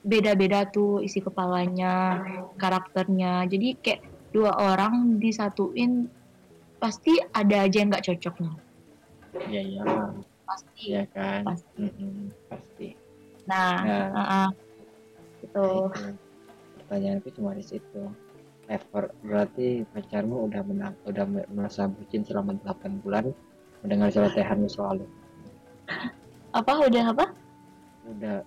beda-beda 0.00 0.64
tuh 0.68 1.04
isi 1.04 1.20
kepalanya 1.20 2.24
karakternya. 2.56 3.44
Jadi 3.48 3.68
kayak 3.80 4.00
dua 4.30 4.54
orang 4.56 5.18
disatuin 5.20 6.08
pasti 6.80 7.18
ada 7.36 7.68
aja 7.68 7.76
yang 7.76 7.92
nggak 7.92 8.06
cocoknya 8.08 8.52
ya 9.48 9.62
iya 9.62 9.82
pasti. 10.44 10.82
Ya 10.90 11.04
kan? 11.14 11.42
Pasti. 11.46 11.78
Mm-mm, 11.86 12.28
pasti. 12.50 12.88
Nah 13.46 13.74
Nah. 13.86 14.08
uh-uh. 14.10 14.48
gitu. 15.40 15.68
Nah, 15.94 16.10
itu. 16.10 16.18
pertanyaanku 16.82 17.28
cuma 17.38 17.54
di 17.54 17.64
situ. 17.64 18.02
Effort 18.70 19.10
berarti 19.26 19.82
pacarmu 19.90 20.46
udah 20.46 20.62
menang 20.62 20.94
udah 21.06 21.26
me- 21.26 21.48
merasa 21.50 21.90
bucin 21.90 22.22
selama 22.22 22.54
8 22.62 23.02
bulan 23.02 23.30
mendengar 23.82 24.10
celotehanmu 24.14 24.68
selalu 24.70 25.06
apa? 26.50 26.72
Udah 26.86 27.14
apa 27.14 27.26
udah 28.08 28.42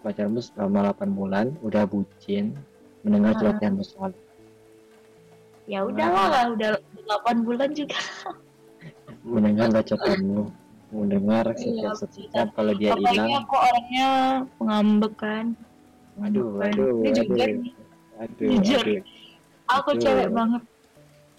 pacarmu 0.00 0.40
selama 0.40 0.92
8 0.96 1.12
bulan 1.12 1.46
udah 1.60 1.84
bucin 1.84 2.56
mendengar 3.04 3.36
celotehanmu 3.36 3.84
selalu 3.84 4.16
ya 5.64 5.84
udahlah 5.84 6.26
lah 6.28 6.44
udah 6.52 6.70
8 7.24 7.44
bulan 7.44 7.70
juga. 7.72 7.96
Mendengar 9.24 9.72
bacotanmu 9.72 10.52
mendengar 10.92 11.56
Iya, 11.56 11.56
setiap 11.56 11.94
setiap 11.96 12.48
kalau 12.52 12.76
dia 12.76 12.92
hilang 12.94 13.42
aku 13.42 13.56
orangnya 13.56 14.10
pengambek 14.60 15.12
kan? 15.16 15.46
Aduh 16.20 16.60
Kan. 16.60 16.70
aduh 16.76 16.92
ini 17.02 17.10
jujur 17.16 17.34
aduh 17.34 17.56
nih. 17.64 17.72
aduh 18.20 18.48
Jujur. 18.60 18.84
aduh. 18.84 19.02
Aku 19.80 19.90
Itu. 19.96 20.00
cewek 20.04 20.28
banget. 20.30 20.62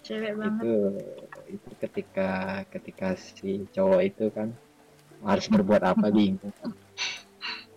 Cewek 0.02 0.32
banget. 0.34 0.62
itu 0.66 0.76
itu 1.46 1.70
ketika 1.78 2.30
ketika 2.74 3.08
si 3.14 3.64
cowok 3.70 4.00
itu 4.02 4.24
kan 4.34 4.50
harus 5.22 5.46
berbuat 5.46 5.82
apa 5.86 6.10
bingung 6.10 6.50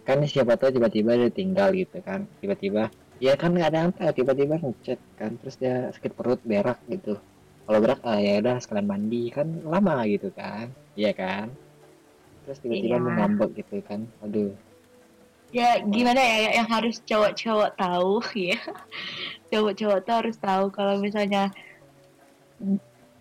kan 0.09 0.25
siapa 0.25 0.57
tahu 0.57 0.73
tiba-tiba 0.73 1.13
dia 1.13 1.29
tinggal 1.29 1.69
gitu 1.77 2.01
kan. 2.01 2.25
Tiba-tiba 2.41 2.89
ya 3.21 3.37
kan 3.37 3.53
nggak 3.53 3.69
ada 3.69 3.79
apa 3.93 4.09
tiba-tiba 4.09 4.57
ngechat 4.57 4.97
kan 5.21 5.37
terus 5.37 5.61
dia 5.61 5.93
sakit 5.93 6.17
perut 6.17 6.41
berak 6.41 6.81
gitu. 6.89 7.21
Kalau 7.69 7.77
berak 7.77 8.01
ah, 8.01 8.17
ya 8.17 8.41
udah 8.41 8.57
sekalian 8.57 8.89
mandi 8.89 9.29
kan 9.29 9.45
lama 9.61 10.01
gitu 10.09 10.33
kan. 10.33 10.73
Iya 10.97 11.13
kan? 11.13 11.53
Terus 12.49 12.57
tiba-tiba 12.65 12.97
Iya. 12.97 13.05
mau 13.05 13.13
ngambek 13.21 13.49
gitu 13.61 13.85
kan 13.85 14.01
aduh. 14.25 14.49
Ya 15.53 15.77
gimana 15.85 16.17
ya 16.17 16.57
yang 16.57 16.67
harus 16.73 17.05
cowok-cowok 17.05 17.69
tahu 17.77 18.17
ya. 18.49 18.57
Cowok-cowok 19.53 19.99
tuh 20.09 20.15
harus 20.25 20.35
tahu 20.41 20.65
kalau 20.73 20.97
misalnya 20.97 21.53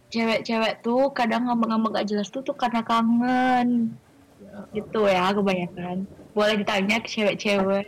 cewek-cewek 0.09 0.81
tuh 0.81 1.12
kadang 1.12 1.44
ngambek-ngambek 1.44 2.01
gak 2.01 2.09
jelas 2.09 2.33
tuh 2.33 2.40
tuh 2.40 2.57
karena 2.57 2.81
kangen. 2.81 3.92
ya, 3.92 4.08
gitu 4.75 5.01
ya 5.07 5.31
kebanyakan. 5.33 5.97
Boleh 6.33 6.55
ditanya 6.61 6.97
ke 7.03 7.09
cewek-cewek. 7.09 7.87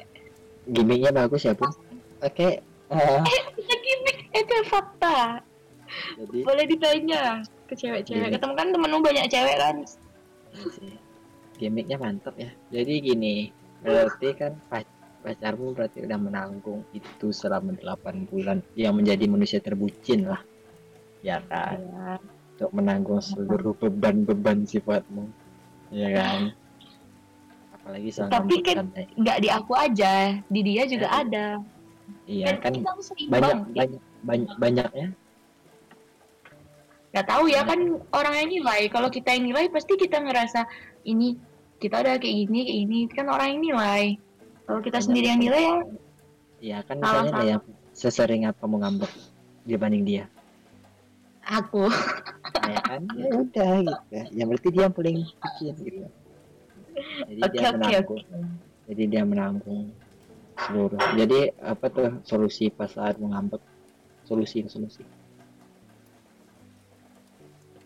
Gimmicknya 0.70 1.10
bagus 1.14 1.46
ya 1.46 1.54
pun 1.56 1.72
oke 2.20 2.48
ah, 2.92 3.22
Itu 3.24 3.74
gimmick 3.80 4.18
itu 4.30 4.56
fakta. 4.68 5.40
Jadi? 6.18 6.38
Boleh 6.46 6.64
ditanya 6.66 7.22
ke 7.66 7.74
cewek-cewek. 7.74 8.38
Ketemu 8.38 8.54
kan 8.54 8.68
temenmu 8.70 8.98
banyak 9.02 9.26
cewek 9.30 9.56
kan? 9.58 9.76
Sih. 10.54 10.94
gimmicknya 11.60 12.00
mantap 12.00 12.32
ya. 12.40 12.48
Jadi 12.72 13.04
gini 13.04 13.52
berarti 13.84 14.32
kan 14.32 14.56
pac- 14.72 14.96
pacarmu 15.20 15.76
berarti 15.76 16.08
udah 16.08 16.16
menanggung 16.16 16.80
itu 16.96 17.28
selama 17.36 17.76
8 17.76 18.32
bulan. 18.32 18.64
Yang 18.72 18.94
menjadi 18.96 19.24
manusia 19.28 19.60
terbucin 19.60 20.24
lah. 20.24 20.40
Ya 21.20 21.44
kan? 21.44 21.76
Ya 21.84 22.16
untuk 22.60 22.76
menanggung 22.76 23.24
seluruh 23.24 23.72
beban-beban 23.72 24.68
sifatmu. 24.68 25.32
Ya 25.88 26.12
kan 26.12 26.52
apalagi 27.90 28.10
soal 28.14 28.30
Tapi 28.30 28.54
ngambek 28.54 28.70
kan- 28.70 29.18
nggak 29.18 29.38
di 29.42 29.48
aku 29.50 29.72
aja 29.74 30.12
di 30.46 30.60
dia 30.62 30.82
juga 30.86 31.06
Ya, 31.06 31.18
ada. 31.20 31.46
Iya 32.24 32.46
kan 32.56 32.70
kita 32.70 32.90
tuh 32.94 33.04
seimbang. 33.04 33.30
banyak 33.34 33.58
banyak 33.74 34.00
banyak 34.22 34.50
banyaknya. 34.56 35.06
Nggak 37.10 37.26
tahu 37.26 37.44
ya 37.50 37.66
kan 37.66 37.80
orang 38.12 38.34
yang 38.38 38.50
nilai. 38.52 38.80
Kalau 38.86 39.10
kita 39.10 39.34
yang 39.34 39.50
nilai 39.50 39.66
pasti 39.66 39.98
kita 39.98 40.22
ngerasa 40.22 40.70
ini 41.02 41.34
kita 41.82 41.98
udah 41.98 42.14
kayak 42.16 42.34
gini 42.46 42.58
kayak 42.62 42.78
gini. 42.86 42.98
Kan 43.10 43.26
orang 43.26 43.58
yang 43.58 43.62
nilai. 43.66 44.04
Kalau 44.62 44.78
kita 44.78 45.02
Banyak 45.02 45.06
sendiri 45.10 45.26
yang 45.26 45.42
nilai 45.42 45.62
ya 45.66 45.74
iya 46.60 46.78
kan 46.86 47.02
Salah, 47.02 47.10
misalnya 47.26 47.34
ada 47.34 47.42
yang 47.48 47.62
sesering 47.90 48.42
apa 48.46 48.62
mau 48.70 48.78
ngambek 48.78 49.10
dibanding 49.66 50.04
dia. 50.06 50.24
Aku. 51.42 51.90
Nah, 51.90 52.70
ya 52.70 52.80
kan? 52.86 53.00
Ya 53.18 53.26
udah 53.34 53.72
gitu. 53.82 54.18
Ya 54.30 54.44
berarti 54.46 54.68
dia 54.70 54.82
yang 54.86 54.94
paling 54.94 55.16
bikin 55.26 55.74
gitu 55.82 56.19
jadi 57.28 57.42
oke 57.46 57.52
dia 57.54 57.62
oke 57.62 57.72
menanggung. 57.76 58.20
Oke 58.20 58.38
jadi 58.90 59.02
dia 59.06 59.22
menanggung 59.22 59.82
seluruh. 60.66 61.00
Jadi 61.16 61.40
apa 61.62 61.86
tuh 61.88 62.08
solusi 62.26 62.68
pas 62.74 62.90
saat 62.90 63.16
mau 63.22 63.30
ngambek 63.32 63.62
solusi 64.26 64.62
solusi 64.68 65.02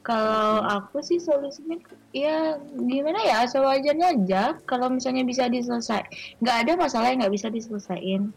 kalau 0.04 0.60
aku 0.60 1.00
sih 1.00 1.16
solusinya 1.16 1.80
ya 2.12 2.60
gimana 2.60 3.24
ya 3.24 3.48
sewajarnya 3.48 4.06
aja. 4.20 4.42
Kalau 4.68 4.92
misalnya 4.92 5.24
bisa 5.24 5.48
diselesai 5.48 6.04
nggak 6.44 6.56
ada 6.66 6.72
masalah 6.76 7.08
yang 7.08 7.24
nggak 7.24 7.34
bisa 7.34 7.48
diselesaikan 7.48 8.28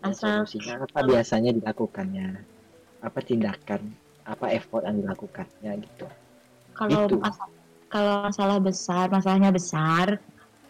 Ya, 0.00 0.08
asal 0.08 0.48
solusinya 0.48 0.80
apa 0.84 1.00
biasanya 1.04 1.50
dilakukannya? 1.56 2.28
Apa 3.04 3.18
tindakan? 3.20 3.80
Apa 4.24 4.52
effort 4.52 4.84
yang 4.84 4.96
dilakukannya 5.00 5.70
gitu? 5.84 6.06
Kalau 6.76 7.04
Itu. 7.08 7.16
masa- 7.20 7.59
kalau 7.90 8.24
masalah 8.24 8.56
besar 8.56 9.10
masalahnya 9.10 9.50
besar. 9.50 10.22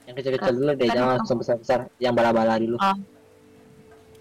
Yang 0.08 0.16
kecil-kecil 0.18 0.54
dulu 0.56 0.70
deh 0.72 0.88
kan- 0.88 0.96
jangan 0.96 1.12
langsung 1.20 1.38
besar-besar. 1.38 1.80
Yang 2.00 2.14
bala-bala 2.16 2.54
dulu. 2.56 2.76
Oh. 2.76 2.98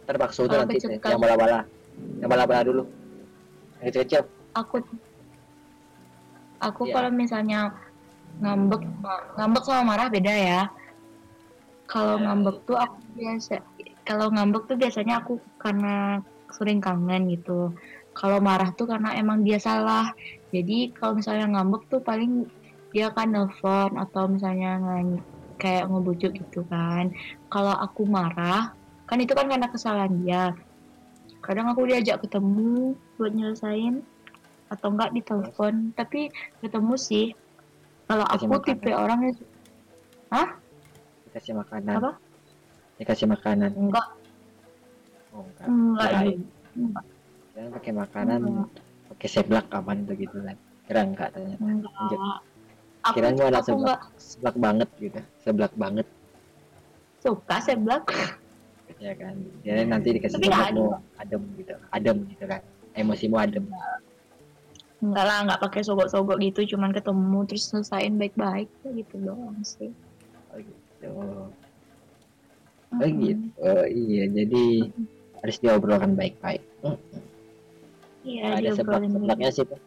terbakso 0.04 0.42
itu 0.42 0.50
Kalau 0.50 0.66
nanti 0.66 0.78
deh, 0.82 0.98
kalau- 0.98 1.12
yang 1.14 1.22
bala-bala. 1.22 1.60
Yang 2.18 2.30
bala-bala 2.30 2.62
dulu. 2.66 2.84
Yang 3.78 3.86
kecil-kecil. 3.88 4.22
Aku 4.54 4.76
aku 6.60 6.82
Iya. 6.86 6.94
kalau 6.94 7.10
misalnya 7.14 7.60
ngambek 8.42 8.82
ngambek 9.38 9.64
sama 9.64 9.82
marah 9.86 10.08
beda 10.10 10.34
ya. 10.34 10.62
Kalau 11.86 12.18
Ya, 12.18 12.24
ngambek 12.26 12.58
tuh 12.66 12.78
aku 12.78 12.98
biasa 13.16 13.56
kalau 14.02 14.28
ngambek 14.30 14.64
tuh 14.66 14.78
biasanya 14.78 15.22
aku 15.22 15.38
karena 15.58 16.20
sering 16.50 16.82
kangen 16.82 17.30
gitu. 17.30 17.74
Kalau 18.12 18.42
marah 18.42 18.74
tuh 18.74 18.90
karena 18.90 19.14
emang 19.14 19.46
dia 19.46 19.62
salah 19.62 20.10
jadi 20.50 20.90
kalau 20.92 21.16
misalnya 21.16 21.46
ngambek 21.54 21.86
tuh 21.88 22.02
paling 22.02 22.50
dia 22.90 23.14
akan 23.14 23.28
nelfon 23.30 23.92
atau 23.98 24.26
misalnya 24.26 24.82
ngan- 24.82 25.24
kayak 25.60 25.92
ngebujuk 25.92 26.32
gitu 26.34 26.64
kan. 26.72 27.12
Kalau 27.52 27.76
aku 27.76 28.08
marah 28.08 28.74
kan 29.06 29.18
itu 29.20 29.34
kan 29.36 29.50
karena 29.50 29.68
kesalahan 29.68 30.14
dia. 30.24 30.54
Kadang 31.44 31.72
aku 31.72 31.86
diajak 31.86 32.24
ketemu 32.24 32.96
buat 33.20 33.32
nyelesain 33.36 34.02
atau 34.70 34.88
enggak 34.94 35.12
ditelepon 35.18 35.92
tapi 35.98 36.30
ketemu 36.64 36.94
sih. 36.96 37.26
Kalau 38.10 38.26
aku 38.26 38.50
makanan. 38.50 38.66
tipe 38.66 38.92
orang 38.96 39.20
yang 39.28 39.36
dikasih 41.30 41.54
makanan. 41.54 41.96
Apa? 42.02 42.12
dikasih 43.00 43.28
makanan. 43.32 43.72
Enggak. 43.78 44.08
Oh 45.32 45.46
enggak. 45.46 45.68
Enggak. 45.70 46.12
Enggak, 46.76 47.06
jangan 47.54 47.70
pakai 47.80 47.92
makanan 47.94 48.40
Enggak. 48.44 48.70
pakai 49.14 49.28
seblak 49.30 49.66
aman 49.72 49.98
begitu 50.04 50.38
kan. 50.42 50.58
Kira 50.90 51.02
enggak 51.06 51.30
ternyata. 51.32 51.64
Enggak. 51.64 51.94
Lanjut. 51.96 52.49
Aku 53.10 53.18
Kirain 53.20 53.36
gua 53.36 53.48
anak 53.50 53.66
enggak 53.66 54.00
seblak 54.22 54.56
banget 54.62 54.90
gitu. 55.02 55.20
Seblak 55.42 55.74
banget. 55.74 56.08
Suka 57.20 57.58
seblak. 57.60 58.06
Ya 59.00 59.14
kan? 59.16 59.36
Jadi 59.66 59.82
nanti 59.90 60.08
dikasih 60.14 60.38
Tapi 60.38 60.46
nggak 60.48 60.70
seblakmu 60.72 60.86
adem. 61.18 61.42
gitu. 61.58 61.74
Adem 61.90 62.18
gitu 62.30 62.46
kan. 62.46 62.62
Emosimu 62.94 63.36
adem. 63.42 63.66
Enggak 65.00 65.26
lah 65.26 65.38
enggak 65.48 65.60
pakai 65.64 65.82
sogok-sogok 65.84 66.38
gitu. 66.44 66.76
Cuman 66.76 66.94
ketemu 66.94 67.40
terus 67.50 67.64
selesaiin 67.72 68.16
baik-baik 68.20 68.70
gitu 68.84 69.16
doang 69.20 69.58
sih. 69.66 69.92
Oh 70.54 70.60
gitu. 70.62 71.12
Oh 72.94 73.10
gitu. 73.10 73.48
Oh 73.60 73.86
iya. 73.88 74.24
Jadi 74.30 74.92
harus 75.40 75.58
diobrolkan 75.64 76.20
baik-baik. 76.20 76.64
Hmm, 76.84 77.00
iya 78.28 78.60
ada 78.60 78.70
seblak-seblaknya 78.76 79.52
sih 79.56 79.64
tuh 79.64 79.80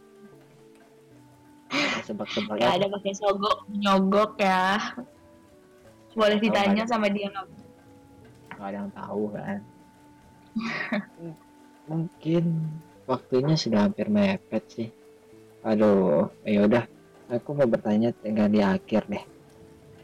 ada 2.03 2.11
seblak-seblaknya 2.11 2.67
Nggak 2.67 2.79
ada 2.83 2.87
pakai 2.99 3.12
sogok 3.15 3.59
nyogok 3.71 4.33
ya. 4.43 4.67
Boleh 6.12 6.37
Tahu 6.37 6.45
ditanya 6.45 6.85
sama 6.91 7.07
dia 7.09 7.31
nggak 7.31 8.69
ada 8.69 8.79
yang 8.83 8.91
tahu 8.95 9.23
kan? 9.35 9.59
Mungkin 11.91 12.45
waktunya 13.07 13.55
sudah 13.55 13.87
hampir 13.87 14.07
mepet 14.11 14.65
sih. 14.71 14.88
Aduh 15.62 16.27
ya 16.43 16.67
udah. 16.67 16.85
Aku 17.33 17.57
mau 17.57 17.65
bertanya 17.65 18.12
tinggal 18.12 18.51
di 18.53 18.61
akhir 18.61 19.09
deh. 19.09 19.25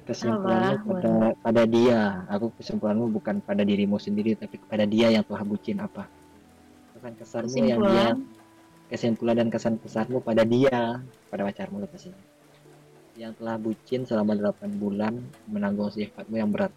Kesimpulanmu 0.09 0.75
Apa? 0.81 0.89
pada 0.89 1.15
pada 1.45 1.63
dia. 1.69 2.25
Aku 2.33 2.49
kesimpulanmu 2.57 3.13
bukan 3.13 3.45
pada 3.45 3.61
dirimu 3.67 4.01
sendiri 4.01 4.33
tapi 4.33 4.57
kepada 4.57 4.89
dia 4.89 5.13
yang 5.13 5.27
telah 5.27 5.45
bucin 5.45 5.77
apa. 5.83 6.09
Kesan 6.97 7.15
kesanmu 7.21 7.63
yang 7.69 7.81
dia 7.85 8.07
kesimpulan 8.88 9.37
dan 9.37 9.48
kesan 9.53 9.77
kesanmu 9.79 10.24
pada 10.24 10.42
dia 10.48 11.01
pada 11.29 11.44
pacarmu 11.44 11.85
pastinya 11.85 12.16
yang 13.18 13.35
telah 13.35 13.59
bucin 13.59 14.07
selama 14.07 14.38
8 14.38 14.79
bulan 14.79 15.18
menanggung 15.51 15.90
sifatmu 15.90 16.38
yang 16.38 16.55
berat. 16.55 16.70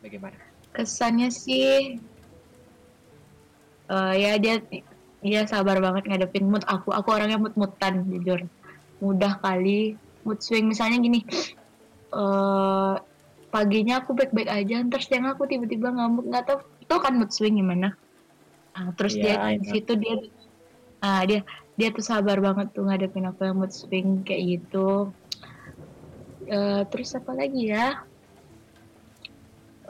Bagaimana? 0.00 0.40
Kesannya 0.72 1.28
sih 1.28 2.00
eh, 3.92 4.14
ya 4.16 4.40
dia 4.40 4.64
dia 5.20 5.44
sabar 5.44 5.84
banget 5.84 6.08
ngadepin 6.08 6.48
mood 6.48 6.64
aku. 6.64 6.96
Aku 6.96 7.12
orangnya 7.12 7.36
mood 7.36 7.52
mutan 7.60 8.08
jujur. 8.08 8.48
Mudah 9.04 9.36
kali. 9.44 10.00
Mood 10.24 10.40
swing. 10.40 10.72
Misalnya 10.72 10.98
gini 10.98 11.20
eh 12.16 12.94
paginya 13.52 14.00
aku 14.00 14.16
baik 14.16 14.32
baik 14.32 14.50
aja 14.52 14.80
ntar 14.88 15.04
siang 15.04 15.28
aku 15.28 15.44
tiba-tiba 15.44 15.92
ngamuk. 15.92 16.24
Nggak 16.32 16.44
tahu 16.48 16.58
itu 16.80 16.94
kan 16.96 17.12
mood 17.20 17.30
swing 17.36 17.60
gimana? 17.60 17.92
Ah, 18.76 18.92
terus 18.96 19.16
Iya, 19.16 19.56
dia 19.56 19.60
di 19.60 19.66
situ 19.72 19.92
dia 19.96 20.14
ah 21.04 21.22
dia 21.28 21.40
dia 21.76 21.88
tuh 21.92 22.04
sabar 22.04 22.40
banget 22.40 22.72
tuh 22.72 22.88
ngadepin 22.88 23.28
aku 23.28 23.44
yang 23.44 23.56
mood 23.60 23.72
swing 23.72 24.24
kayak 24.24 24.42
gitu. 24.60 25.12
Eh, 26.46 26.82
terus 26.88 27.12
apa 27.16 27.32
lagi 27.36 27.68
ya? 27.68 28.00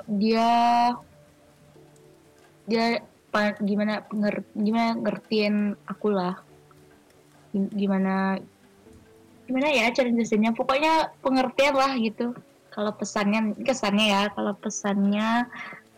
Dia 0.07 0.49
dia 2.67 2.85
gimana 3.63 4.03
nger, 4.09 4.49
gimana 4.57 4.91
ngertiin 4.99 5.77
aku 5.87 6.09
lah. 6.11 6.35
Gim- 7.55 7.71
gimana 7.71 8.41
gimana 9.47 9.69
ya 9.71 9.93
cara 9.95 10.11
jelasinnya? 10.11 10.57
Pokoknya 10.57 11.15
pengertian 11.23 11.77
lah 11.79 11.95
gitu. 12.03 12.35
Kalau 12.75 12.93
pesannya 12.99 13.55
kesannya 13.63 14.07
ya 14.11 14.23
kalau 14.35 14.59
pesannya 14.59 15.47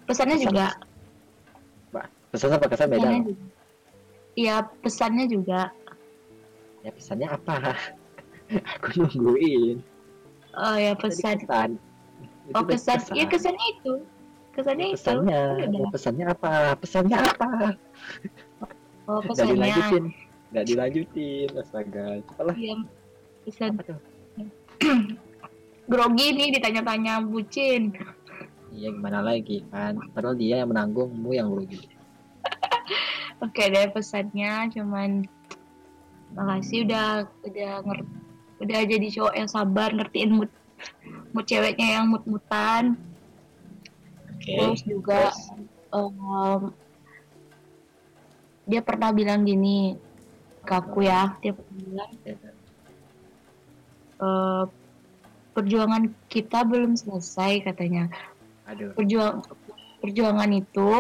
pesannya 0.05 0.37
Pesan- 0.37 0.47
juga 0.47 0.67
pesan 2.29 2.51
apa? 2.55 2.67
Kesan 2.69 2.89
beda 2.93 3.09
iya 4.39 4.63
pesannya 4.63 5.27
juga. 5.27 5.75
Ya 6.87 6.91
pesannya 6.95 7.27
apa? 7.27 7.75
Aku 8.79 8.87
nungguin. 8.95 9.83
Oh 10.55 10.77
ya 10.79 10.95
pesan. 10.95 11.43
kesan 11.43 11.71
Itu 12.47 12.55
oh 12.55 12.63
tadi 12.63 12.73
kesan 12.79 12.99
iya 13.19 13.27
kesannya 13.27 13.67
itu. 13.75 13.93
Kesannya 14.55 14.87
itu. 14.95 14.97
pesannya. 14.97 15.43
Udah. 15.59 15.67
ya, 15.75 15.87
pesannya 15.91 16.27
apa? 16.31 16.53
Pesannya 16.79 17.17
apa? 17.19 17.49
Oh 19.11 19.19
nggak 19.19 19.35
pesannya. 19.35 19.55
dilanjutin. 19.59 20.05
Nggak 20.55 20.65
dilanjutin. 20.71 21.49
Astaga. 21.59 22.07
Cepelah 22.23 22.57
iya 22.57 22.75
pesan. 23.43 23.71
Apa 23.75 23.83
tuh? 23.91 23.99
Grogi 25.91 26.27
nih 26.37 26.49
ditanya-tanya 26.55 27.27
bucin. 27.27 27.91
Iya 28.71 28.95
gimana 28.95 29.25
lagi 29.25 29.65
kan? 29.73 29.99
Padahal 30.13 30.37
dia 30.37 30.63
yang 30.63 30.71
menanggung 30.71 31.11
mu 31.17 31.33
yang 31.35 31.49
rugi 31.51 31.98
Oke 33.39 33.71
deh 33.71 33.87
pesannya 33.95 34.67
cuman 34.75 35.23
makasih 36.35 36.85
udah 36.85 37.25
udah 37.47 37.73
nger 37.87 37.99
udah 38.59 38.81
jadi 38.85 39.07
cowok 39.15 39.35
yang 39.39 39.49
sabar 39.49 39.89
ngertiin 39.95 40.35
mood 40.35 40.51
mood 41.31 41.47
ceweknya 41.47 42.03
yang 42.03 42.11
mood 42.11 42.27
mutan 42.27 42.99
oke. 44.35 44.43
Terus 44.43 44.83
juga 44.83 45.31
em, 45.95 46.75
dia 48.69 48.81
pernah 48.83 49.15
bilang 49.15 49.47
gini 49.47 49.95
ke 50.67 50.75
aku 50.75 51.07
ya 51.07 51.39
dia 51.41 51.55
pernah 51.55 51.75
bilang 51.79 52.11
eh, 54.19 54.65
perjuangan 55.59 56.03
kita 56.31 56.63
belum 56.63 56.95
selesai 56.95 57.67
katanya. 57.67 58.07
Aduh. 58.71 58.95
Perjuang 58.95 59.43
perjuangan 59.99 60.51
itu 60.55 60.91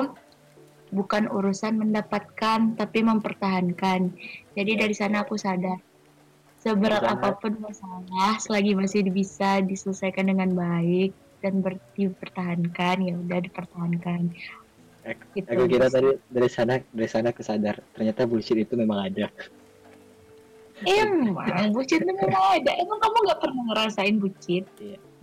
bukan 0.90 1.28
urusan 1.28 1.78
mendapatkan 1.78 2.74
tapi 2.76 2.98
mempertahankan 3.04 4.12
jadi 4.56 4.72
dari 4.86 4.94
sana 4.96 5.24
aku 5.24 5.36
sadar 5.36 5.78
seberat 6.58 7.04
Jahat. 7.04 7.20
apa 7.20 7.28
pun 7.38 7.54
masalah 7.62 8.40
selagi 8.40 8.74
masih 8.74 9.06
bisa 9.08 9.62
diselesaikan 9.62 10.32
dengan 10.32 10.52
baik 10.56 11.14
dan 11.38 11.62
ber- 11.62 11.82
dipertahankan 11.94 12.96
ya 13.04 13.14
udah 13.14 13.38
dipertahankan 13.44 14.32
gitu 15.32 15.48
Aku 15.54 15.64
kira 15.70 15.88
tadi 15.88 16.20
dari 16.28 16.50
sana 16.50 16.74
dari 16.92 17.08
sana 17.08 17.32
kesadar 17.32 17.80
ternyata 17.96 18.28
bullshit 18.28 18.58
itu 18.60 18.76
memang 18.76 19.08
ada. 19.08 19.32
emang 20.84 21.72
bucin 21.74 22.04
itu 22.04 22.12
memang 22.12 22.44
ada 22.60 22.70
emang 22.76 22.98
kamu 23.00 23.16
nggak 23.26 23.40
pernah 23.40 23.62
ngerasain 23.72 24.16
bucin 24.20 24.62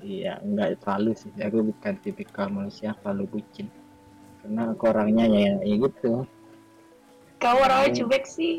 Iya, 0.05 0.37
enggak 0.43 0.85
terlalu 0.85 1.17
sih. 1.17 1.31
Aku 1.41 1.65
bukan 1.65 1.97
tipikal 2.03 2.51
manusia 2.53 2.93
yang 2.93 2.97
terlalu 3.01 3.39
bucin. 3.39 3.65
Karena 4.45 4.77
aku 4.77 4.93
orangnya 4.93 5.25
ya, 5.25 5.57
ya 5.65 5.73
gitu. 5.81 6.21
kau 7.41 7.57
orangnya 7.57 7.97
cuek 7.97 8.29
sih 8.29 8.53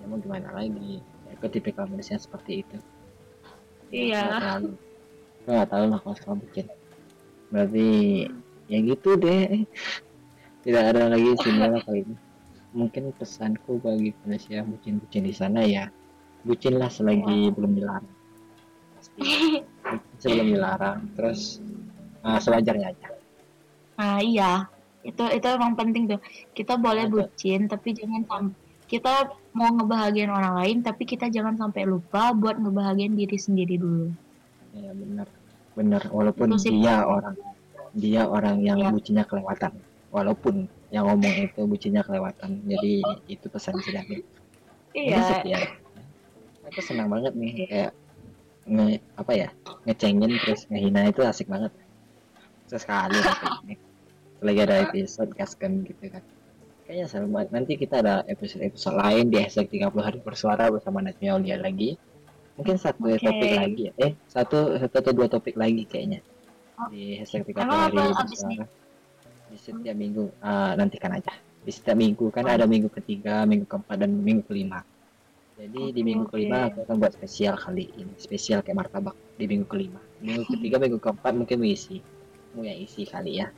Ya 0.00 0.04
mau 0.08 0.16
gimana 0.16 0.48
lagi? 0.56 1.04
Aku 1.36 1.44
tipikal 1.52 1.84
manusia 1.84 2.16
seperti 2.16 2.64
itu. 2.64 2.80
Iya. 3.92 4.24
Aku 4.64 4.72
nggak 5.44 5.68
tahu 5.68 5.84
lah 5.92 6.00
kalau 6.00 6.16
sekarang 6.16 6.40
bucin. 6.40 6.66
Berarti 7.52 7.88
ya 8.72 8.78
gitu 8.80 9.10
deh. 9.20 9.68
Tidak 10.64 10.84
ada 10.88 11.12
lagi 11.12 11.36
sinyal 11.44 11.84
kali 11.84 12.00
ini. 12.08 12.16
Mungkin 12.72 13.12
pesanku 13.20 13.76
bagi 13.84 14.16
manusia 14.24 14.64
bucin-bucin 14.64 15.28
di 15.28 15.36
sana 15.36 15.68
ya, 15.68 15.92
bucinlah 16.48 16.88
selagi 16.88 17.52
belum 17.52 17.76
dilarang. 17.76 18.08
Pasti. 18.96 19.20
Bucin 19.84 20.16
sebelum 20.16 20.48
dilarang. 20.48 20.98
Terus 21.12 21.60
ah, 22.24 22.40
sewajarnya 22.40 22.88
aja. 22.88 23.08
nah 23.94 24.18
iya 24.18 24.73
itu 25.04 25.24
itu 25.30 25.46
emang 25.46 25.76
penting 25.76 26.08
tuh 26.08 26.20
kita 26.56 26.80
boleh 26.80 27.06
Betul. 27.06 27.28
bucin 27.28 27.60
tapi 27.68 27.92
jangan 27.92 28.24
kita 28.88 29.28
mau 29.52 29.68
ngebahagiain 29.70 30.32
orang 30.32 30.56
lain 30.64 30.76
tapi 30.80 31.04
kita 31.04 31.28
jangan 31.28 31.54
sampai 31.54 31.84
lupa 31.84 32.32
buat 32.32 32.56
ngebahagiain 32.56 33.12
diri 33.12 33.36
sendiri 33.36 33.76
dulu 33.76 34.08
Iya 34.74 34.90
benar, 34.90 35.28
benar. 35.78 36.02
Walaupun 36.10 36.50
Itu 36.50 36.66
sih. 36.66 36.82
dia 36.82 37.06
orang, 37.06 37.38
dia 37.94 38.26
orang 38.26 38.58
yang 38.58 38.78
Iya. 38.82 38.90
bucinnya 38.90 39.22
kelewatan. 39.22 39.70
Walaupun 40.10 40.66
yang 40.90 41.06
ngomong 41.06 41.34
itu 41.46 41.60
bucinnya 41.62 42.02
kelewatan. 42.02 42.58
Jadi 42.66 43.02
itu 43.30 43.46
pesan. 43.46 43.78
Ini 43.78 44.18
iya 44.94 45.22
sekian. 45.22 45.62
Aku 46.66 46.80
senang 46.82 47.06
banget 47.06 47.38
nih 47.38 47.70
kayak 47.70 47.92
nge 48.66 48.98
apa 49.14 49.32
ya 49.36 49.48
ngecengin 49.86 50.32
terus 50.42 50.66
ngehina 50.70 51.06
itu 51.06 51.22
asik 51.22 51.46
banget. 51.46 51.70
Sesekali. 52.66 53.14
Lagi 54.44 54.60
ada 54.60 54.76
episode 54.84 55.32
gaskan 55.32 55.88
gitu 55.88 56.04
kan. 56.12 56.20
Kayaknya 56.84 57.24
banget. 57.32 57.48
Nanti 57.48 57.72
kita 57.80 58.04
ada 58.04 58.20
episode-episode 58.28 58.96
lain 59.00 59.32
di 59.32 59.40
hashtag 59.40 59.72
30 59.72 60.04
hari 60.04 60.18
bersuara 60.20 60.68
bersama 60.68 61.00
Najmi 61.00 61.32
Aulia 61.32 61.56
lagi. 61.56 61.96
Mungkin 62.60 62.76
satu 62.76 63.08
Oke. 63.08 63.24
topik 63.24 63.52
lagi 63.56 63.82
ya. 63.88 63.92
Eh, 63.96 64.12
satu 64.28 64.76
satu 64.76 64.94
atau 65.00 65.12
dua 65.16 65.26
topik 65.32 65.56
lagi 65.56 65.88
kayaknya. 65.88 66.20
Oh. 66.76 66.92
Di 66.92 67.24
hashtag 67.24 67.56
30 67.56 67.56
Emang 67.56 67.80
hari 67.88 67.96
bersuara. 67.96 68.64
Di 69.48 69.56
setiap 69.56 69.96
minggu 69.96 70.24
eh, 70.28 70.72
nantikan 70.76 71.12
aja. 71.16 71.32
Di 71.64 71.72
setiap 71.72 71.96
minggu 71.96 72.28
kan 72.28 72.44
ada 72.44 72.68
minggu 72.68 72.92
ketiga, 72.92 73.48
minggu 73.48 73.64
keempat 73.64 73.96
dan 73.96 74.12
minggu 74.12 74.44
kelima. 74.44 74.84
Jadi 75.56 75.94
di 75.94 76.02
Oke, 76.02 76.08
minggu 76.12 76.24
kelima 76.28 76.68
aku 76.68 76.84
akan 76.84 77.00
buat 77.00 77.14
spesial 77.16 77.54
kali 77.56 77.86
ini, 77.96 78.12
spesial 78.20 78.60
kayak 78.60 78.74
martabak 78.74 79.16
di 79.40 79.48
minggu 79.48 79.66
kelima. 79.70 80.02
Minggu 80.20 80.50
ketiga, 80.50 80.76
minggu 80.82 80.98
keempat 81.00 81.32
mungkin 81.32 81.62
isi, 81.62 82.02
mau 82.52 82.66
yang 82.66 82.76
isi 82.82 83.06
kali 83.06 83.40
ya. 83.40 83.48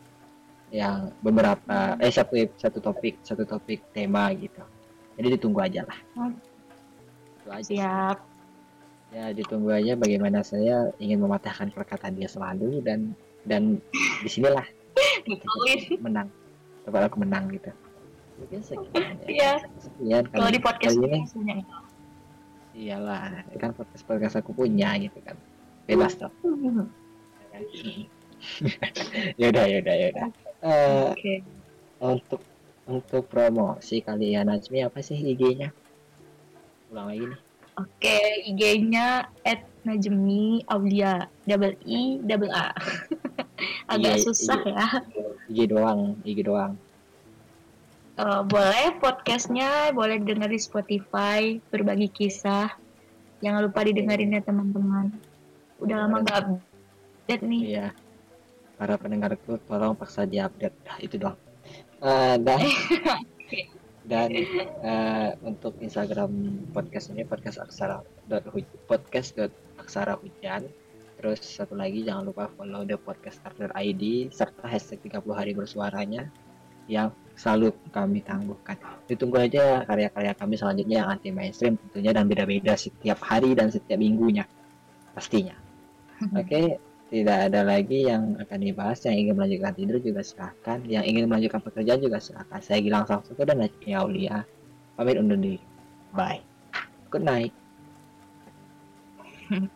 Yang 0.75 1.15
beberapa 1.23 1.95
eh 2.03 2.11
satu 2.11 2.35
satu 2.59 2.79
topik, 2.83 3.23
satu 3.23 3.47
topik 3.47 3.81
tema 3.95 4.31
gitu. 4.35 4.63
Jadi 5.17 5.27
ditunggu 5.39 5.61
aja 5.63 5.87
lah. 5.87 5.99
Itu 7.41 7.49
aja. 7.49 7.63
siap 7.65 8.19
Ya 9.15 9.31
ditunggu 9.31 9.71
aja 9.71 9.95
bagaimana 9.95 10.43
saya 10.43 10.91
ingin 10.99 11.23
mematahkan 11.23 11.71
perkataan 11.71 12.19
dia 12.19 12.27
selalu 12.27 12.83
dan 12.83 13.15
dan 13.47 13.79
di 14.21 14.29
sinilah 14.29 14.67
menang. 16.03 16.29
Coba 16.83 17.07
aku 17.07 17.23
menang 17.23 17.47
gitu. 17.55 17.71
Mungkin 18.37 18.61
sekian 18.61 19.17
ya. 19.25 19.31
Iya. 19.31 19.53
Sekian 19.79 20.23
kalau 20.29 20.51
di 20.51 20.61
podcast 20.61 20.99
ini. 20.99 21.23
Iyalah, 22.77 23.41
kan 23.57 23.73
podcast 23.73 24.05
podcast 24.05 24.35
aku 24.37 24.53
punya 24.53 24.93
gitu 25.01 25.17
kan. 25.25 25.39
Bebas 25.89 26.19
toh. 26.19 26.29
yaudah, 29.41 29.65
yaudah, 29.65 29.95
yaudah. 29.97 30.29
Eh, 30.65 31.13
oke 31.13 31.35
untuk 32.01 32.41
untuk 32.87 33.25
promosi 33.27 33.99
kalian 34.05 34.47
Najmi 34.47 34.87
apa 34.87 35.03
sih 35.03 35.19
IG-nya? 35.19 35.73
Ulang 36.93 37.07
lagi 37.11 37.25
nih. 37.35 37.41
Oke, 37.77 38.19
IG-nya 38.49 39.29
@najmi 39.85 40.65
aulia 40.71 41.29
double 41.45 41.77
i 41.85 42.23
double 42.25 42.49
a. 42.49 42.73
Agak 43.93 44.17
Iya, 44.17 44.25
susah 44.25 44.61
iya. 44.65 44.87
ya. 44.87 44.89
IG 45.51 45.59
doang, 45.69 46.17
IG 46.25 46.47
doang. 46.47 46.73
Eh, 48.17 48.43
boleh 48.49 48.97
podcastnya 48.97 49.93
boleh 49.93 50.17
denger 50.25 50.49
di 50.49 50.61
Spotify 50.63 51.61
berbagi 51.69 52.09
kisah. 52.09 52.73
Jangan 53.45 53.69
lupa 53.69 53.85
didengerin 53.85 54.33
ya 54.33 54.41
teman-teman. 54.41 55.13
Udah 55.83 56.07
lama 56.07 56.25
nggak 56.25 56.39
update 56.49 57.45
nih. 57.45 57.63
Iya. 57.77 57.89
Para 58.77 59.01
pendengarku 59.01 59.57
tolong 59.65 59.97
paksa 59.97 60.29
diupdate. 60.29 60.77
Dah 60.85 60.97
itu 61.01 61.17
doang. 61.17 61.41
Eh, 62.05 62.37
dan 62.45 62.61
dan 64.11 64.29
eh, 64.31 65.31
untuk 65.43 65.81
Instagram 65.81 66.31
podcast 66.71 67.11
ini 67.11 67.25
podcast 67.25 67.59
aksara 67.59 68.05
podcast 68.85 69.33
dot 69.35 69.53
aksara 69.81 70.21
hujan. 70.21 70.69
Terus 71.17 71.41
satu 71.41 71.73
lagi 71.73 72.05
jangan 72.05 72.29
lupa 72.29 72.53
follow 72.53 72.85
the 72.85 73.01
podcaster 73.01 73.73
ID 73.73 74.29
serta 74.29 74.69
hashtag 74.69 75.01
30 75.09 75.25
hari 75.33 75.57
bersuaranya 75.57 76.29
yang 76.87 77.09
selalu 77.35 77.73
kami 77.89 78.21
tangguhkan. 78.21 78.77
Ditunggu 79.09 79.41
aja 79.41 79.83
karya-karya 79.89 80.37
kami 80.37 80.55
selanjutnya 80.61 80.97
yang 81.03 81.09
anti 81.17 81.33
mainstream 81.33 81.81
tentunya 81.81 82.13
dan 82.13 82.29
beda-beda 82.29 82.77
setiap 82.77 83.19
hari 83.25 83.57
dan 83.57 83.73
setiap 83.73 83.97
minggunya 83.97 84.45
pastinya. 85.17 85.57
Oke 86.41 86.77
tidak 87.07 87.51
ada 87.51 87.63
lagi 87.63 88.11
yang 88.11 88.35
akan 88.43 88.59
dibahas 88.59 88.99
yang 89.07 89.15
ingin 89.15 89.35
melanjutkan 89.39 89.73
tidur 89.79 90.03
juga 90.03 90.27
silahkan 90.27 90.83
yang 90.91 91.07
ingin 91.07 91.31
melanjutkan 91.31 91.63
pekerjaan 91.63 92.03
juga 92.03 92.19
silahkan 92.19 92.59
saya 92.59 92.83
Gilang 92.83 93.07
Samsuko 93.07 93.47
dan 93.47 93.63
Najmi 93.63 93.91
Aulia. 93.95 94.43
Pamit 94.99 95.21
undur 95.21 95.39
diri. 95.39 95.61
Bye. 96.17 96.43
Good 97.13 97.23
night 97.23 97.55